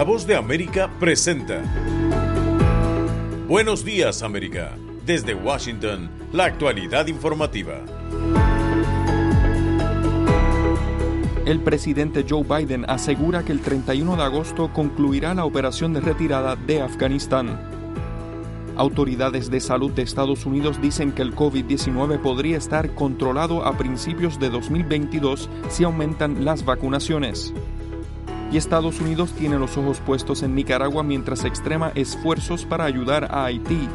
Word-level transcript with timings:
La 0.00 0.04
voz 0.04 0.26
de 0.26 0.34
América 0.34 0.90
presenta. 0.98 1.60
Buenos 3.46 3.84
días 3.84 4.22
América. 4.22 4.78
Desde 5.04 5.34
Washington, 5.34 6.08
la 6.32 6.46
actualidad 6.46 7.06
informativa. 7.08 7.84
El 11.44 11.60
presidente 11.60 12.24
Joe 12.26 12.44
Biden 12.44 12.86
asegura 12.88 13.44
que 13.44 13.52
el 13.52 13.60
31 13.60 14.16
de 14.16 14.22
agosto 14.22 14.72
concluirá 14.72 15.34
la 15.34 15.44
operación 15.44 15.92
de 15.92 16.00
retirada 16.00 16.56
de 16.56 16.80
Afganistán. 16.80 17.60
Autoridades 18.78 19.50
de 19.50 19.60
salud 19.60 19.90
de 19.90 20.00
Estados 20.00 20.46
Unidos 20.46 20.80
dicen 20.80 21.12
que 21.12 21.20
el 21.20 21.36
COVID-19 21.36 22.22
podría 22.22 22.56
estar 22.56 22.94
controlado 22.94 23.66
a 23.66 23.76
principios 23.76 24.40
de 24.40 24.48
2022 24.48 25.50
si 25.68 25.84
aumentan 25.84 26.46
las 26.46 26.64
vacunaciones. 26.64 27.52
Y 28.52 28.56
Estados 28.56 29.00
Unidos 29.00 29.32
tiene 29.32 29.58
los 29.58 29.76
ojos 29.76 30.00
puestos 30.00 30.42
en 30.42 30.54
Nicaragua 30.54 31.04
mientras 31.04 31.44
extrema 31.44 31.92
esfuerzos 31.94 32.64
para 32.64 32.84
ayudar 32.84 33.28
a 33.30 33.44
Haití. 33.44 33.88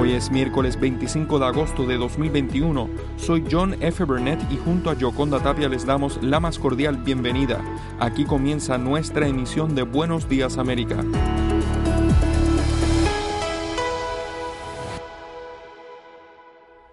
Hoy 0.00 0.12
es 0.12 0.30
miércoles 0.30 0.78
25 0.78 1.38
de 1.40 1.46
agosto 1.46 1.86
de 1.86 1.96
2021. 1.96 2.88
Soy 3.16 3.44
John 3.50 3.74
F. 3.80 4.04
Burnett 4.04 4.40
y 4.52 4.56
junto 4.56 4.90
a 4.90 4.94
Yoconda 4.94 5.40
Tapia 5.40 5.68
les 5.68 5.84
damos 5.84 6.22
la 6.22 6.38
más 6.38 6.58
cordial 6.58 6.98
bienvenida. 6.98 7.60
Aquí 7.98 8.24
comienza 8.24 8.78
nuestra 8.78 9.26
emisión 9.26 9.74
de 9.74 9.82
Buenos 9.82 10.28
Días 10.28 10.56
América. 10.58 11.04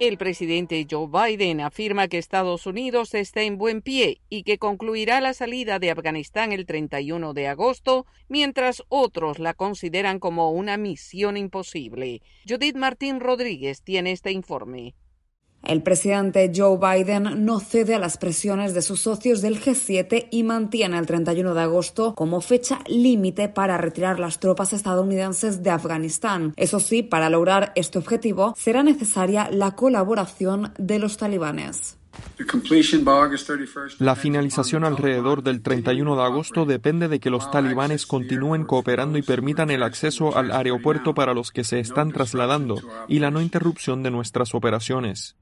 El 0.02 0.18
presidente 0.18 0.88
Joe 0.90 1.08
Biden 1.08 1.62
afirma 1.62 2.08
que 2.08 2.18
Estados 2.18 2.66
Unidos 2.66 3.14
está 3.14 3.44
en 3.44 3.60
buen 3.60 3.84
pie 3.84 4.20
y 4.30 4.42
que 4.42 4.58
concluirá 4.58 5.22
la 5.22 5.36
salida 5.36 5.78
de 5.78 5.92
Afganistán 5.92 6.52
el 6.52 6.66
31 6.66 7.36
de 7.36 7.48
agosto, 7.48 8.08
mientras 8.28 8.82
otros 8.90 9.38
la 9.38 9.54
consideran 9.54 10.18
como 10.18 10.50
una 10.50 10.76
misión 10.78 11.38
imposible. 11.38 12.24
Judith 12.50 12.78
Martín 12.78 13.20
Rodríguez 13.20 13.84
tiene 13.84 14.12
este 14.12 14.32
informe. 14.32 14.96
El 15.64 15.84
presidente 15.84 16.52
Joe 16.54 16.78
Biden 16.78 17.46
no 17.46 17.60
cede 17.60 17.96
a 17.96 18.00
las 18.00 18.18
presiones 18.18 18.74
de 18.74 18.82
sus 18.82 19.02
socios 19.02 19.42
del 19.42 19.62
G7 19.62 20.28
y 20.32 20.44
mantiene 20.44 20.98
el 20.98 21.06
31 21.06 21.54
de 21.54 21.62
agosto 21.62 22.16
como 22.16 22.42
fecha 22.42 22.80
límite 22.88 23.48
para 23.48 23.78
retirar 23.78 24.20
las 24.20 24.40
tropas 24.40 24.74
estadounidenses 24.74 25.62
de 25.62 25.70
Afganistán. 25.70 26.54
Eso 26.58 26.80
sí, 26.80 27.04
para 27.04 27.30
lograr 27.30 27.74
este 27.76 28.00
objetivo 28.00 28.56
será 28.58 28.82
necesaria 28.82 29.50
la 29.52 29.76
colaboración 29.76 30.74
de 30.78 31.00
los 31.00 31.18
talibanes. 31.18 31.98
La 34.00 34.16
finalización 34.16 34.84
alrededor 34.84 35.44
del 35.44 35.62
31 35.62 36.16
de 36.16 36.24
agosto 36.24 36.66
depende 36.66 37.08
de 37.08 37.20
que 37.20 37.30
los 37.30 37.50
talibanes 37.52 38.06
continúen 38.06 38.66
cooperando 38.66 39.18
y 39.18 39.22
permitan 39.22 39.70
el 39.70 39.84
acceso 39.84 40.36
al 40.36 40.52
aeropuerto 40.52 41.14
para 41.14 41.34
los 41.34 41.52
que 41.52 41.64
se 41.64 41.80
están 41.80 42.12
trasladando 42.12 42.82
y 43.08 43.20
la 43.20 43.32
no 43.32 43.42
interrupción 43.42 44.04
de 44.04 44.12
nuestras 44.12 44.54
operaciones. 44.54 45.36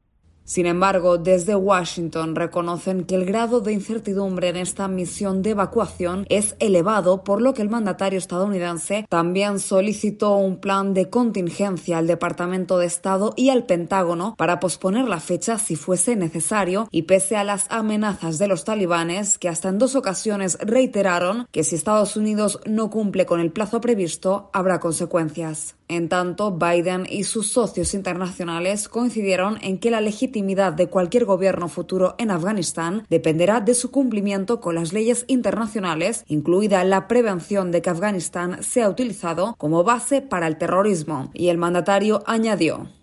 Sin 0.50 0.66
embargo, 0.66 1.20
desde 1.20 1.56
Washington 1.56 2.36
reconocen 2.36 3.04
que 3.04 3.14
el 3.14 3.24
grado 3.24 3.62
de 3.62 3.72
incertidumbre 3.72 4.48
en 4.48 4.56
esta 4.56 4.88
misión 4.88 5.44
de 5.44 5.52
evacuación 5.52 6.26
es 6.28 6.56
elevado, 6.58 7.24
por 7.24 7.40
lo 7.40 7.54
que 7.54 7.62
el 7.62 7.70
mandatario 7.70 8.18
estadounidense 8.18 9.06
también 9.10 9.60
solicitó 9.60 10.38
un 10.38 10.58
plan 10.58 10.96
de 10.96 11.08
contingencia 11.08 12.00
al 12.00 12.08
Departamento 12.08 12.80
de 12.80 12.88
Estado 12.88 13.36
y 13.38 13.52
al 13.52 13.68
Pentágono 13.68 14.34
para 14.40 14.60
posponer 14.60 15.08
la 15.08 15.20
fecha 15.20 15.60
si 15.60 15.76
fuese 15.76 16.16
necesario 16.16 16.88
y 16.90 17.04
pese 17.04 17.38
a 17.38 17.44
las 17.44 17.68
amenazas 17.70 18.40
de 18.40 18.48
los 18.48 18.64
talibanes 18.64 19.38
que 19.38 19.50
hasta 19.50 19.70
en 19.70 19.78
dos 19.78 19.94
ocasiones 19.94 20.58
reiteraron 20.62 21.48
que 21.52 21.64
si 21.64 21.76
Estados 21.76 22.18
Unidos 22.18 22.60
no 22.66 22.90
cumple 22.90 23.28
con 23.28 23.40
el 23.40 23.52
plazo 23.52 23.82
previsto 23.82 24.50
habrá 24.52 24.80
consecuencias. 24.80 25.79
En 25.92 26.08
tanto, 26.08 26.52
Biden 26.52 27.08
y 27.10 27.24
sus 27.24 27.52
socios 27.52 27.96
internacionales 27.96 28.88
coincidieron 28.88 29.58
en 29.64 29.80
que 29.80 29.90
la 29.90 30.02
legitimidad 30.02 30.72
de 30.72 30.88
cualquier 30.88 31.26
gobierno 31.26 31.68
futuro 31.68 32.14
en 32.20 32.30
Afganistán 32.30 33.08
dependerá 33.10 33.60
de 33.60 33.74
su 33.74 33.90
cumplimiento 33.90 34.62
con 34.62 34.76
las 34.76 34.94
leyes 34.94 35.26
internacionales, 35.28 36.26
incluida 36.28 36.84
la 36.84 37.08
prevención 37.08 37.72
de 37.72 37.82
que 37.82 37.90
Afganistán 37.90 38.62
sea 38.62 38.88
utilizado 38.88 39.56
como 39.58 39.84
base 39.84 40.22
para 40.22 40.46
el 40.46 40.60
terrorismo. 40.60 41.32
Y 41.34 41.48
el 41.48 41.58
mandatario 41.58 42.22
añadió. 42.28 42.99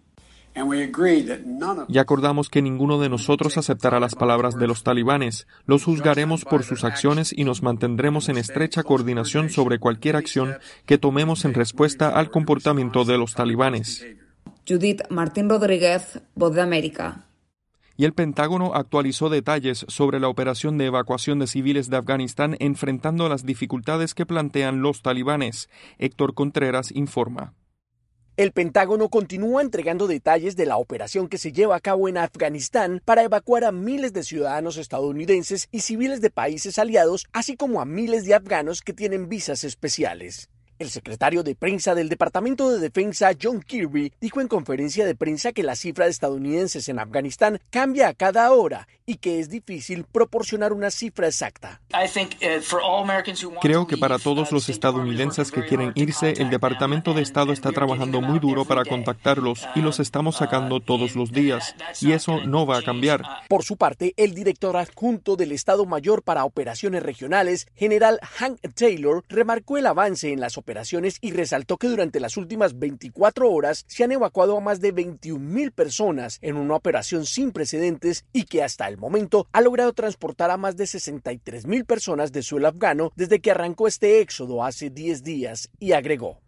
Y 1.89 1.99
acordamos 1.99 2.49
que 2.49 2.63
ninguno 2.63 2.99
de 2.99 3.09
nosotros 3.09 3.59
aceptará 3.59 4.01
las 4.01 4.15
palabras 4.15 4.57
de 4.57 4.67
los 4.67 4.83
talibanes. 4.83 5.47
Los 5.67 5.85
juzgaremos 5.85 6.45
por 6.45 6.63
sus 6.63 6.85
acciones 6.85 7.33
y 7.37 7.45
nos 7.45 7.63
mantendremos 7.63 8.29
en 8.29 8.39
estrecha 8.39 8.83
coordinación 8.83 9.51
sobre 9.51 9.79
cualquier 9.79 10.17
acción 10.17 10.57
que 10.87 10.99
tomemos 10.99 11.45
en 11.45 11.55
respuesta 11.55 12.09
al 12.09 12.31
comportamiento 12.31 13.05
de 13.05 13.19
los 13.19 13.35
talibanes. 13.35 14.07
Judith 14.67 15.03
Martín 15.11 15.49
Rodríguez, 15.49 16.21
Voz 16.35 16.55
de 16.55 16.63
América. 16.63 17.27
Y 17.99 18.05
el 18.05 18.13
Pentágono 18.13 18.75
actualizó 18.75 19.29
detalles 19.31 19.87
sobre 19.89 20.21
la 20.21 20.29
operación 20.29 20.77
de 20.77 20.87
evacuación 20.87 21.39
de 21.39 21.47
civiles 21.47 21.89
de 21.89 21.97
Afganistán 21.97 22.57
enfrentando 22.61 23.29
las 23.29 23.45
dificultades 23.47 24.15
que 24.15 24.27
plantean 24.27 24.83
los 24.83 25.03
talibanes. 25.03 25.71
Héctor 25.99 26.35
Contreras 26.35 26.93
informa. 26.95 27.55
El 28.37 28.53
Pentágono 28.53 29.09
continúa 29.09 29.63
entregando 29.63 30.07
detalles 30.07 30.57
de 30.57 30.67
la 30.67 30.77
operación 30.77 31.27
que 31.27 31.39
se 31.39 31.53
lleva 31.53 31.75
a 31.75 31.81
cabo 31.81 32.07
en 32.07 32.19
Afganistán 32.19 33.01
para 33.03 33.23
evacuar 33.23 33.65
a 33.65 33.73
miles 33.73 34.13
de 34.13 34.23
ciudadanos 34.23 34.77
estadounidenses 34.77 35.69
y 35.73 35.81
civiles 35.81 36.21
de 36.21 36.29
países 36.29 36.79
aliados, 36.79 37.25
así 37.33 37.57
como 37.57 37.81
a 37.81 37.87
miles 37.87 38.27
de 38.27 38.35
afganos 38.35 38.83
que 38.83 38.93
tienen 38.93 39.31
visas 39.31 39.65
especiales. 39.65 40.51
El 40.79 40.91
secretario 40.91 41.43
de 41.43 41.55
prensa 41.55 41.95
del 41.95 42.11
Departamento 42.11 42.71
de 42.71 42.79
Defensa, 42.79 43.31
John 43.41 43.63
Kirby, 43.63 44.13
dijo 44.21 44.43
en 44.43 44.49
conferencia 44.49 45.07
de 45.07 45.15
prensa 45.15 45.53
que 45.53 45.63
la 45.63 45.75
cifra 45.75 46.05
de 46.05 46.11
estadounidenses 46.11 46.91
en 46.91 46.99
Afganistán 46.99 47.61
cambia 47.71 48.09
a 48.09 48.15
cada 48.15 48.53
hora 48.53 48.87
y 49.07 49.17
que 49.17 49.41
es 49.41 49.49
difícil 49.49 50.05
proporcionar 50.05 50.75
una 50.75 50.91
cifra 50.91 51.29
exacta. 51.29 51.81
Creo 53.63 53.87
que 53.87 53.97
para 53.97 54.19
todos 54.19 54.53
los 54.53 54.69
estadounidenses 54.69 55.51
que 55.51 55.65
quieren 55.65 55.93
irse, 55.95 56.33
el 56.33 56.51
Departamento 56.51 57.15
de 57.15 57.23
Estado 57.23 57.55
está 57.55 57.73
trabajando 57.73 58.21
muy 58.21 58.39
duro 58.39 58.67
para 58.67 58.85
contactarlos 58.85 59.67
y 59.75 59.81
los 59.81 59.99
estamos 59.99 60.37
sacando 60.37 60.81
todos 60.81 61.17
los 61.17 61.33
días, 61.33 61.75
y 62.03 62.13
eso 62.13 62.45
no 62.45 62.67
va 62.67 62.79
a 62.79 62.83
cambiar. 62.83 63.23
Por 63.49 63.65
su 63.65 63.79
parte, 63.79 64.13
el 64.19 64.35
director 64.35 64.77
adjunto 64.77 65.37
del 65.37 65.53
Estado 65.53 65.87
Mayor 65.87 66.23
para 66.23 66.45
Operaciones 66.45 67.03
Regionales, 67.03 67.67
general 67.77 68.19
Hank 68.21 68.59
Taylor, 68.75 69.25
remarcó 69.31 69.79
el 69.79 69.87
avance 69.87 70.33
en 70.33 70.41
las 70.41 70.59
operaciones 70.59 70.66
y 71.21 71.31
resaltó 71.31 71.77
que 71.77 71.89
durante 71.89 72.21
las 72.21 72.37
últimas 72.37 72.79
24 72.79 73.51
horas 73.51 73.85
se 73.89 74.05
han 74.05 74.13
evacuado 74.13 74.57
a 74.57 74.61
más 74.61 74.81
de 74.81 74.93
21 74.93 75.39
mil 75.39 75.71
personas 75.71 76.39
en 76.43 76.57
una 76.57 76.75
operación 76.75 77.25
sin 77.25 77.53
precedentes 77.53 78.25
y 78.33 78.45
que 78.45 78.63
hasta 78.63 78.89
el 78.89 78.99
momento 78.99 79.47
ha 79.53 79.61
logrado 79.61 79.93
transportar 79.93 80.51
a 80.51 80.57
más 80.57 80.77
de 80.77 80.87
63 80.87 81.67
mil 81.67 81.85
personas 81.85 82.33
de 82.33 82.43
suelo 82.43 82.69
afgano 82.69 83.13
desde 83.17 83.41
que 83.41 83.53
arrancó 83.53 83.87
este 83.87 84.21
éxodo 84.21 84.65
hace 84.65 84.91
10 84.91 85.23
días 85.23 85.71
y 85.79 85.93
agregó. 85.93 86.41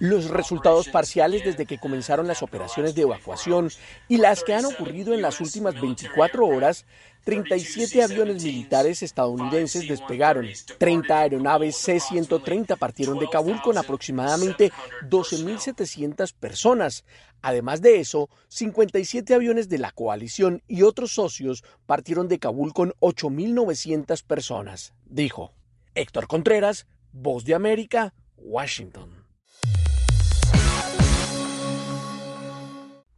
Los 0.00 0.30
resultados 0.30 0.88
parciales 0.88 1.44
desde 1.44 1.64
que 1.64 1.78
comenzaron 1.78 2.26
las 2.26 2.42
operaciones 2.42 2.96
de 2.96 3.02
evacuación 3.02 3.70
y 4.08 4.16
las 4.16 4.42
que 4.42 4.54
han 4.54 4.64
ocurrido 4.64 5.14
en 5.14 5.22
las 5.22 5.40
últimas 5.40 5.80
24 5.80 6.44
horas 6.44 6.86
37 7.28 8.02
aviones 8.02 8.42
militares 8.42 9.02
estadounidenses 9.02 9.86
despegaron, 9.86 10.48
30 10.78 11.18
aeronaves 11.18 11.76
C-130 11.76 12.78
partieron 12.78 13.18
de 13.18 13.28
Kabul 13.28 13.60
con 13.60 13.76
aproximadamente 13.76 14.72
12.700 15.10 16.32
personas. 16.32 17.04
Además 17.42 17.82
de 17.82 18.00
eso, 18.00 18.30
57 18.48 19.34
aviones 19.34 19.68
de 19.68 19.76
la 19.76 19.90
coalición 19.90 20.62
y 20.66 20.84
otros 20.84 21.12
socios 21.12 21.64
partieron 21.84 22.28
de 22.28 22.38
Kabul 22.38 22.72
con 22.72 22.94
8.900 23.00 24.24
personas, 24.24 24.94
dijo. 25.04 25.52
Héctor 25.94 26.28
Contreras, 26.28 26.86
Voz 27.12 27.44
de 27.44 27.54
América, 27.54 28.14
Washington. 28.38 29.26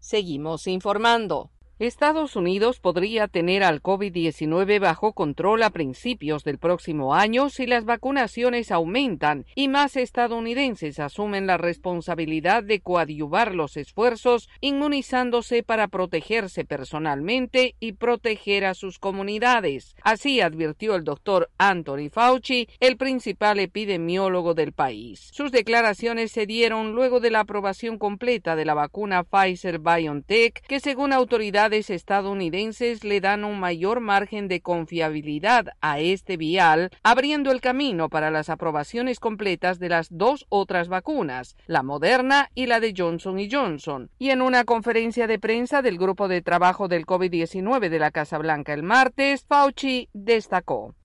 Seguimos 0.00 0.66
informando. 0.66 1.52
Estados 1.80 2.36
Unidos 2.36 2.78
podría 2.78 3.26
tener 3.26 3.64
al 3.64 3.80
COVID-19 3.80 4.80
bajo 4.80 5.14
control 5.14 5.62
a 5.62 5.70
principios 5.70 6.44
del 6.44 6.58
próximo 6.58 7.14
año 7.14 7.48
si 7.48 7.66
las 7.66 7.86
vacunaciones 7.86 8.70
aumentan 8.70 9.46
y 9.54 9.68
más 9.68 9.96
estadounidenses 9.96 10.98
asumen 10.98 11.46
la 11.46 11.56
responsabilidad 11.56 12.62
de 12.62 12.80
coadyuvar 12.80 13.54
los 13.54 13.78
esfuerzos 13.78 14.50
inmunizándose 14.60 15.62
para 15.62 15.88
protegerse 15.88 16.66
personalmente 16.66 17.76
y 17.80 17.92
proteger 17.92 18.66
a 18.66 18.74
sus 18.74 18.98
comunidades. 18.98 19.96
Así 20.02 20.42
advirtió 20.42 20.96
el 20.96 21.04
doctor 21.04 21.48
Anthony 21.56 22.10
Fauci, 22.12 22.68
el 22.80 22.98
principal 22.98 23.58
epidemiólogo 23.58 24.52
del 24.52 24.72
país. 24.72 25.30
Sus 25.32 25.50
declaraciones 25.50 26.30
se 26.30 26.44
dieron 26.44 26.92
luego 26.92 27.20
de 27.20 27.30
la 27.30 27.40
aprobación 27.40 27.96
completa 27.96 28.54
de 28.54 28.66
la 28.66 28.74
vacuna 28.74 29.24
Pfizer 29.24 29.78
BioNTech, 29.78 30.60
que 30.66 30.80
según 30.80 31.14
autoridades 31.14 31.69
autoridades 31.70 31.90
estadounidenses 31.90 33.04
le 33.04 33.20
dan 33.20 33.44
un 33.44 33.60
mayor 33.60 34.00
margen 34.00 34.48
de 34.48 34.60
confiabilidad 34.60 35.68
a 35.80 36.00
este 36.00 36.36
vial, 36.36 36.90
abriendo 37.04 37.52
el 37.52 37.60
camino 37.60 38.08
para 38.08 38.32
las 38.32 38.48
aprobaciones 38.48 39.20
completas 39.20 39.78
de 39.78 39.88
las 39.88 40.08
dos 40.10 40.46
otras 40.48 40.88
vacunas, 40.88 41.56
la 41.66 41.84
Moderna 41.84 42.50
y 42.56 42.66
la 42.66 42.80
de 42.80 42.92
Johnson 42.96 43.38
Johnson. 43.48 44.10
Y 44.18 44.30
en 44.30 44.42
una 44.42 44.64
conferencia 44.64 45.28
de 45.28 45.38
prensa 45.38 45.80
del 45.80 45.96
grupo 45.96 46.26
de 46.26 46.42
trabajo 46.42 46.88
del 46.88 47.06
COVID-19 47.06 47.88
de 47.88 47.98
la 48.00 48.10
Casa 48.10 48.38
Blanca 48.38 48.74
el 48.74 48.82
martes, 48.82 49.44
Fauci 49.46 50.08
destacó. 50.12 50.96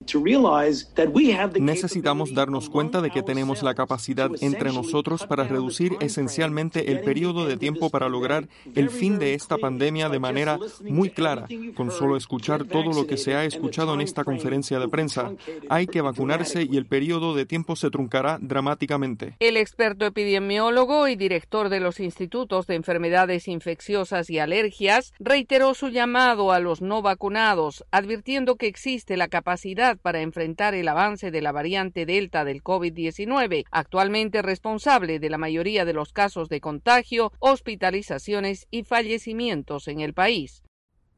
Necesitamos 1.60 2.34
darnos 2.34 2.68
cuenta 2.70 3.00
de 3.02 3.10
que 3.10 3.22
tenemos 3.22 3.62
la 3.62 3.74
capacidad 3.74 4.30
entre 4.40 4.72
nosotros 4.72 5.26
para 5.26 5.44
reducir 5.44 5.92
esencialmente 6.00 6.90
el 6.90 7.02
periodo 7.02 7.46
de 7.46 7.56
tiempo 7.56 7.90
para 7.90 8.08
lograr 8.08 8.48
el 8.74 8.90
fin 8.90 9.20
de 9.20 9.34
esta 9.34 9.58
pandemia 9.58 10.08
de 10.08 10.18
manera 10.18 10.55
muy 10.82 11.10
clara, 11.10 11.46
con 11.74 11.90
solo 11.90 12.16
escuchar 12.16 12.64
todo 12.64 12.92
lo 12.92 13.06
que 13.06 13.16
se 13.16 13.34
ha 13.34 13.44
escuchado 13.44 13.94
en 13.94 14.00
esta 14.00 14.24
conferencia 14.24 14.78
de 14.78 14.88
prensa. 14.88 15.32
Hay 15.68 15.86
que 15.86 16.00
vacunarse 16.00 16.62
y 16.62 16.76
el 16.76 16.86
periodo 16.86 17.34
de 17.34 17.46
tiempo 17.46 17.76
se 17.76 17.90
truncará 17.90 18.38
dramáticamente. 18.40 19.34
El 19.40 19.56
experto 19.56 20.06
epidemiólogo 20.06 21.08
y 21.08 21.16
director 21.16 21.68
de 21.68 21.80
los 21.80 22.00
Institutos 22.00 22.66
de 22.66 22.74
Enfermedades 22.74 23.48
Infecciosas 23.48 24.30
y 24.30 24.38
Alergias 24.38 25.12
reiteró 25.18 25.74
su 25.74 25.88
llamado 25.88 26.52
a 26.52 26.60
los 26.60 26.80
no 26.82 27.02
vacunados, 27.02 27.84
advirtiendo 27.90 28.56
que 28.56 28.66
existe 28.66 29.16
la 29.16 29.28
capacidad 29.28 29.96
para 29.98 30.20
enfrentar 30.20 30.74
el 30.74 30.88
avance 30.88 31.30
de 31.30 31.42
la 31.42 31.52
variante 31.52 32.06
Delta 32.06 32.44
del 32.44 32.62
COVID-19, 32.62 33.64
actualmente 33.70 34.42
responsable 34.42 35.18
de 35.18 35.30
la 35.30 35.38
mayoría 35.38 35.84
de 35.84 35.92
los 35.92 36.12
casos 36.12 36.48
de 36.48 36.60
contagio, 36.60 37.32
hospitalizaciones 37.38 38.66
y 38.70 38.84
fallecimientos 38.84 39.88
en 39.88 40.00
el 40.00 40.14
país. 40.14 40.45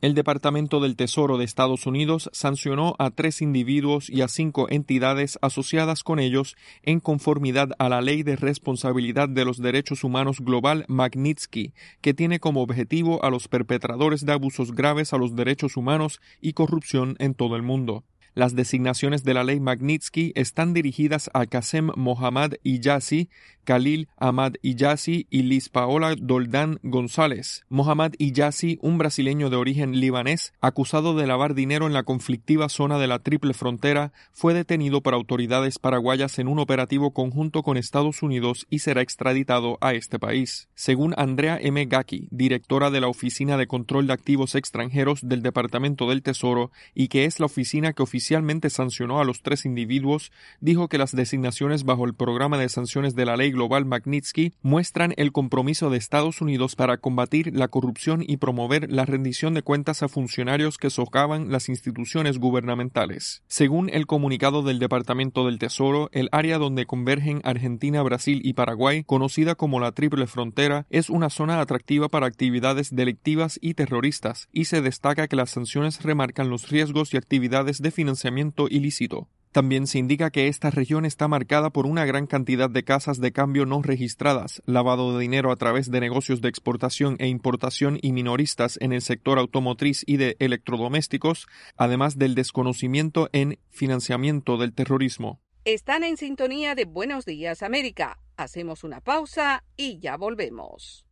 El 0.00 0.14
Departamento 0.14 0.78
del 0.78 0.94
Tesoro 0.94 1.38
de 1.38 1.44
Estados 1.44 1.84
Unidos 1.84 2.30
sancionó 2.32 2.94
a 3.00 3.10
tres 3.10 3.42
individuos 3.42 4.08
y 4.08 4.22
a 4.22 4.28
cinco 4.28 4.68
entidades 4.70 5.40
asociadas 5.42 6.04
con 6.04 6.20
ellos 6.20 6.54
en 6.84 7.00
conformidad 7.00 7.70
a 7.80 7.88
la 7.88 8.00
Ley 8.00 8.22
de 8.22 8.36
Responsabilidad 8.36 9.28
de 9.28 9.44
los 9.44 9.58
Derechos 9.58 10.04
Humanos 10.04 10.38
Global 10.38 10.84
Magnitsky, 10.86 11.72
que 12.00 12.14
tiene 12.14 12.38
como 12.38 12.62
objetivo 12.62 13.24
a 13.24 13.30
los 13.30 13.48
perpetradores 13.48 14.24
de 14.24 14.34
abusos 14.34 14.72
graves 14.72 15.12
a 15.12 15.18
los 15.18 15.34
derechos 15.34 15.76
humanos 15.76 16.20
y 16.40 16.52
corrupción 16.52 17.16
en 17.18 17.34
todo 17.34 17.56
el 17.56 17.62
mundo. 17.62 18.04
Las 18.38 18.55
designaciones 18.55 19.25
de 19.25 19.35
la 19.35 19.43
ley 19.43 19.58
Magnitsky 19.58 20.31
están 20.37 20.73
dirigidas 20.73 21.29
a 21.35 21.46
Qasem 21.46 21.90
Mohammad 21.96 22.52
Iyasi, 22.62 23.31
Khalil 23.64 24.08
Ahmad 24.17 24.55
Iyasi 24.62 25.26
y 25.29 25.43
Liz 25.43 25.69
Paola 25.69 26.14
Doldán 26.17 26.79
González. 26.85 27.64
Mohammad 27.69 28.12
Iyasi, 28.17 28.79
un 28.81 28.96
brasileño 28.96 29.50
de 29.50 29.56
origen 29.56 29.99
libanés, 29.99 30.52
acusado 30.61 31.17
de 31.17 31.26
lavar 31.26 31.55
dinero 31.55 31.88
en 31.88 31.93
la 31.93 32.05
conflictiva 32.05 32.69
zona 32.69 32.96
de 32.99 33.08
la 33.08 33.19
Triple 33.19 33.55
Frontera, 33.55 34.12
fue 34.32 34.55
detenido 34.55 35.00
por 35.00 35.14
autoridades 35.14 35.81
paraguayas 35.81 36.38
en 36.38 36.46
un 36.46 36.61
operativo 36.61 37.12
conjunto 37.12 37.64
con 37.64 37.76
Estados 37.76 38.23
Unidos 38.23 38.69
y 38.70 38.79
será 38.79 39.02
extraditado 39.02 39.79
a 39.81 39.94
este 39.94 40.20
país. 40.20 40.69
Según 40.76 41.12
Andrea 41.17 41.58
M. 41.61 41.85
Gaki, 41.87 42.29
directora 42.31 42.93
de 42.93 43.00
la 43.00 43.08
Oficina 43.08 43.56
de 43.56 43.67
Control 43.67 44.06
de 44.06 44.12
Activos 44.12 44.55
Extranjeros 44.55 45.29
del 45.29 45.43
Departamento 45.43 46.08
del 46.08 46.23
Tesoro 46.23 46.70
y 46.94 47.08
que 47.08 47.25
es 47.25 47.40
la 47.40 47.46
oficina 47.46 47.93
que 47.93 48.05
oficialmente 48.05 48.27
sancionó 48.70 49.20
a 49.20 49.25
los 49.25 49.42
tres 49.42 49.64
individuos, 49.64 50.32
dijo 50.60 50.88
que 50.88 50.98
las 50.98 51.14
designaciones 51.14 51.84
bajo 51.84 52.04
el 52.04 52.14
programa 52.14 52.58
de 52.58 52.69
sanciones 52.69 53.14
de 53.14 53.25
la 53.25 53.36
ley 53.36 53.50
global 53.50 53.84
Magnitsky 53.84 54.54
muestran 54.62 55.14
el 55.16 55.32
compromiso 55.32 55.90
de 55.90 55.98
Estados 55.98 56.40
Unidos 56.40 56.76
para 56.76 56.98
combatir 56.98 57.54
la 57.54 57.69
corrupción 57.69 58.25
y 58.26 58.36
promover 58.36 58.90
la 58.90 59.04
rendición 59.04 59.54
de 59.54 59.62
cuentas 59.62 60.02
a 60.02 60.08
funcionarios 60.08 60.78
que 60.78 60.90
socavan 60.90 61.50
las 61.50 61.69
instituciones 61.69 62.38
gubernamentales. 62.38 63.42
Según 63.46 63.90
el 63.90 64.06
comunicado 64.06 64.62
del 64.62 64.78
Departamento 64.78 65.46
del 65.46 65.58
Tesoro, 65.58 66.08
el 66.12 66.28
área 66.32 66.58
donde 66.58 66.86
convergen 66.86 67.40
Argentina, 67.44 68.02
Brasil 68.02 68.40
y 68.44 68.54
Paraguay, 68.54 69.04
conocida 69.04 69.54
como 69.54 69.80
la 69.80 69.92
Triple 69.92 70.26
Frontera, 70.26 70.86
es 70.90 71.10
una 71.10 71.30
zona 71.30 71.60
atractiva 71.60 72.08
para 72.08 72.26
actividades 72.26 72.94
delictivas 72.94 73.58
y 73.60 73.75
terroristas, 73.75 74.48
y 74.52 74.66
se 74.66 74.80
destaca 74.80 75.28
que 75.28 75.36
las 75.36 75.50
sanciones 75.50 76.02
remarcan 76.02 76.50
los 76.50 76.69
riesgos 76.69 77.14
y 77.14 77.16
actividades 77.16 77.80
de 77.82 77.90
financiamiento 78.18 78.66
ilícito. 78.68 79.28
También 79.52 79.86
se 79.86 79.98
indica 79.98 80.30
que 80.30 80.48
esta 80.48 80.70
región 80.70 81.04
está 81.04 81.26
marcada 81.26 81.70
por 81.70 81.86
una 81.86 82.04
gran 82.04 82.26
cantidad 82.26 82.68
de 82.68 82.82
casas 82.82 83.18
de 83.18 83.32
cambio 83.32 83.64
no 83.64 83.80
registradas, 83.80 84.60
lavado 84.66 85.14
de 85.14 85.22
dinero 85.22 85.52
a 85.52 85.56
través 85.56 85.90
de 85.90 86.00
negocios 86.00 86.40
de 86.40 86.48
exportación 86.48 87.16
e 87.18 87.28
importación 87.28 87.98
y 88.02 88.12
minoristas 88.12 88.76
en 88.82 88.92
el 88.92 89.02
sector 89.02 89.38
automotriz 89.38 90.02
y 90.06 90.16
de 90.16 90.36
electrodomésticos, 90.38 91.46
además 91.76 92.18
del 92.18 92.34
desconocimiento 92.34 93.30
en 93.32 93.58
financiamiento 93.70 94.58
del 94.58 94.74
terrorismo. 94.74 95.40
Están 95.64 96.02
en 96.02 96.16
sintonía 96.16 96.74
de 96.74 96.84
Buenos 96.84 97.24
Días 97.24 97.62
América. 97.62 98.18
Hacemos 98.36 98.84
una 98.84 99.00
pausa 99.00 99.64
y 99.76 99.98
ya 99.98 100.16
volvemos. 100.16 101.07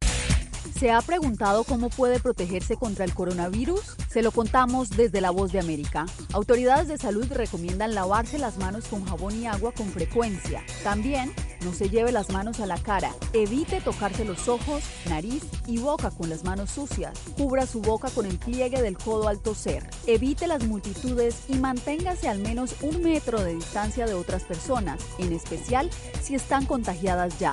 ¿Se 0.74 0.90
ha 0.90 1.00
preguntado 1.00 1.64
cómo 1.64 1.88
puede 1.88 2.20
protegerse 2.20 2.76
contra 2.76 3.04
el 3.04 3.14
coronavirus? 3.14 3.80
Se 4.10 4.22
lo 4.22 4.30
contamos 4.30 4.90
desde 4.90 5.20
La 5.20 5.30
Voz 5.30 5.52
de 5.52 5.60
América. 5.60 6.06
Autoridades 6.32 6.88
de 6.88 6.98
salud 6.98 7.26
recomiendan 7.30 7.94
lavarse 7.94 8.38
las 8.38 8.58
manos 8.58 8.86
con 8.86 9.04
jabón 9.04 9.40
y 9.40 9.46
agua 9.46 9.72
con 9.72 9.88
frecuencia. 9.88 10.62
También 10.84 11.32
no 11.64 11.72
se 11.72 11.88
lleve 11.88 12.12
las 12.12 12.30
manos 12.30 12.60
a 12.60 12.66
la 12.66 12.78
cara. 12.78 13.12
Evite 13.32 13.80
tocarse 13.80 14.24
los 14.24 14.48
ojos, 14.48 14.82
nariz 15.08 15.42
y 15.66 15.78
boca 15.78 16.10
con 16.10 16.28
las 16.28 16.44
manos 16.44 16.70
sucias. 16.70 17.18
Cubra 17.36 17.66
su 17.66 17.80
boca 17.80 18.10
con 18.10 18.26
el 18.26 18.38
pliegue 18.38 18.82
del 18.82 18.98
codo 18.98 19.28
al 19.28 19.40
toser. 19.40 19.88
Evite 20.06 20.46
las 20.46 20.64
multitudes 20.64 21.36
y 21.48 21.54
manténgase 21.54 22.28
al 22.28 22.38
menos 22.40 22.74
un 22.82 23.02
metro 23.02 23.42
de 23.42 23.54
distancia 23.54 24.06
de 24.06 24.14
otras 24.14 24.42
personas, 24.42 25.00
en 25.18 25.32
especial 25.32 25.90
si 26.22 26.34
están 26.34 26.66
contagiadas 26.66 27.38
ya. 27.38 27.52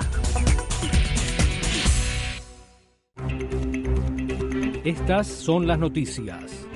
Estas 4.84 5.28
son 5.28 5.66
las 5.66 5.78
noticias. 5.78 6.66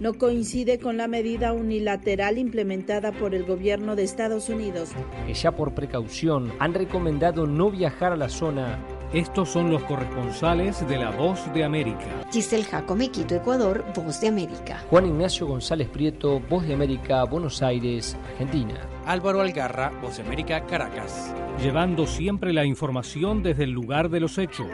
No 0.00 0.14
coincide 0.14 0.78
con 0.78 0.96
la 0.96 1.06
medida 1.06 1.52
unilateral 1.52 2.38
implementada 2.38 3.12
por 3.12 3.34
el 3.34 3.44
gobierno 3.44 3.94
de 3.94 4.04
Estados 4.04 4.48
Unidos. 4.48 4.92
Que 5.26 5.34
ya 5.34 5.52
por 5.52 5.74
precaución 5.74 6.50
han 6.60 6.72
recomendado 6.72 7.46
no 7.46 7.70
viajar 7.70 8.12
a 8.12 8.16
la 8.16 8.30
zona 8.30 8.78
estos 9.12 9.48
son 9.48 9.70
los 9.70 9.82
corresponsales 9.84 10.86
de 10.86 10.98
La 10.98 11.10
Voz 11.10 11.52
de 11.54 11.64
América. 11.64 12.04
Giselle 12.30 12.64
Jacome, 12.64 13.08
Quito, 13.10 13.34
Ecuador, 13.34 13.84
Voz 13.94 14.20
de 14.20 14.28
América. 14.28 14.84
Juan 14.90 15.06
Ignacio 15.06 15.46
González 15.46 15.88
Prieto, 15.88 16.40
Voz 16.40 16.66
de 16.66 16.74
América, 16.74 17.24
Buenos 17.24 17.62
Aires, 17.62 18.16
Argentina. 18.32 18.74
Álvaro 19.06 19.40
Algarra, 19.40 19.90
Voz 20.02 20.18
de 20.18 20.24
América, 20.24 20.66
Caracas. 20.66 21.34
Llevando 21.62 22.06
siempre 22.06 22.52
la 22.52 22.66
información 22.66 23.42
desde 23.42 23.64
el 23.64 23.70
lugar 23.70 24.10
de 24.10 24.20
los 24.20 24.36
hechos. 24.36 24.66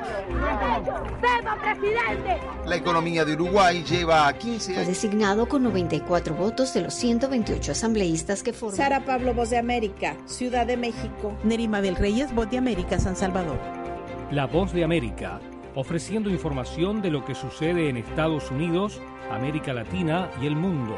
presidente! 1.62 2.41
La 2.67 2.76
economía 2.76 3.25
de 3.25 3.35
Uruguay 3.35 3.85
lleva 3.85 4.33
15 4.33 4.73
años. 4.73 4.85
Fue 4.85 4.93
designado 4.93 5.49
con 5.49 5.62
94 5.62 6.35
votos 6.35 6.75
de 6.75 6.83
los 6.83 6.95
128 6.95 7.73
asambleístas 7.73 8.43
que 8.43 8.53
forman. 8.53 8.76
Sara 8.76 9.05
Pablo, 9.05 9.33
Voz 9.33 9.50
de 9.50 9.59
América, 9.59 10.17
Ciudad 10.26 10.67
de 10.67 10.76
México. 10.76 11.37
Nerima 11.45 11.81
del 11.81 11.95
Reyes, 11.95 12.35
Voz 12.35 12.50
de 12.50 12.59
América, 12.59 12.99
San 12.99 13.14
Salvador. 13.14 13.59
La 14.31 14.47
Voz 14.47 14.73
de 14.73 14.85
América, 14.85 15.38
ofreciendo 15.75 16.31
información 16.31 17.02
de 17.02 17.11
lo 17.11 17.25
que 17.25 17.35
sucede 17.35 17.90
en 17.90 17.99
Estados 17.99 18.50
Unidos, 18.50 19.00
América 19.31 19.75
Latina 19.75 20.31
y 20.40 20.47
el 20.47 20.57
mundo. 20.57 20.97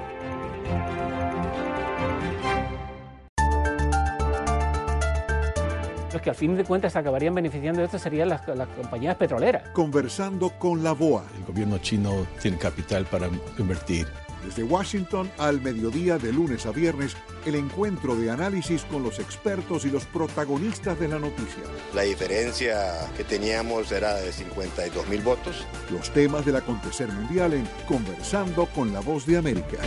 Los 6.12 6.22
que 6.22 6.30
al 6.30 6.36
fin 6.36 6.56
de 6.56 6.64
cuentas 6.64 6.94
acabarían 6.94 7.34
beneficiando 7.34 7.80
de 7.80 7.86
esto 7.86 7.98
serían 7.98 8.28
las, 8.28 8.46
las, 8.48 8.68
compañías 8.68 9.16
petroleras. 9.16 9.68
Conversando 9.70 10.50
con 10.50 10.82
la 10.82 10.92
BOA. 10.92 11.24
El 11.36 11.44
gobierno 11.44 11.78
chino 11.78 12.26
tiene 12.40 12.56
capital 12.58 13.04
para 13.06 13.28
invertir 13.58 14.06
desde 14.46 14.62
Washington 14.62 15.30
al 15.38 15.60
mediodía 15.60 16.18
de 16.18 16.32
lunes 16.32 16.64
a 16.66 16.70
viernes, 16.70 17.16
el 17.44 17.56
encuentro 17.56 18.14
de 18.14 18.30
análisis 18.30 18.84
con 18.84 19.02
los 19.02 19.18
expertos 19.18 19.84
y 19.84 19.90
los 19.90 20.06
protagonistas 20.06 20.98
de 20.98 21.08
la 21.08 21.18
noticia. 21.18 21.64
La 21.94 22.02
diferencia 22.02 23.10
que 23.16 23.24
teníamos 23.24 23.90
era 23.90 24.14
de 24.14 24.32
52 24.32 25.08
mil 25.08 25.20
votos. 25.20 25.66
Los 25.90 26.12
temas 26.12 26.46
del 26.46 26.56
acontecer 26.56 27.08
mundial 27.08 27.54
en 27.54 27.68
Conversando 27.88 28.66
con 28.66 28.92
la 28.92 29.00
Voz 29.00 29.26
de 29.26 29.36
América. 29.36 29.78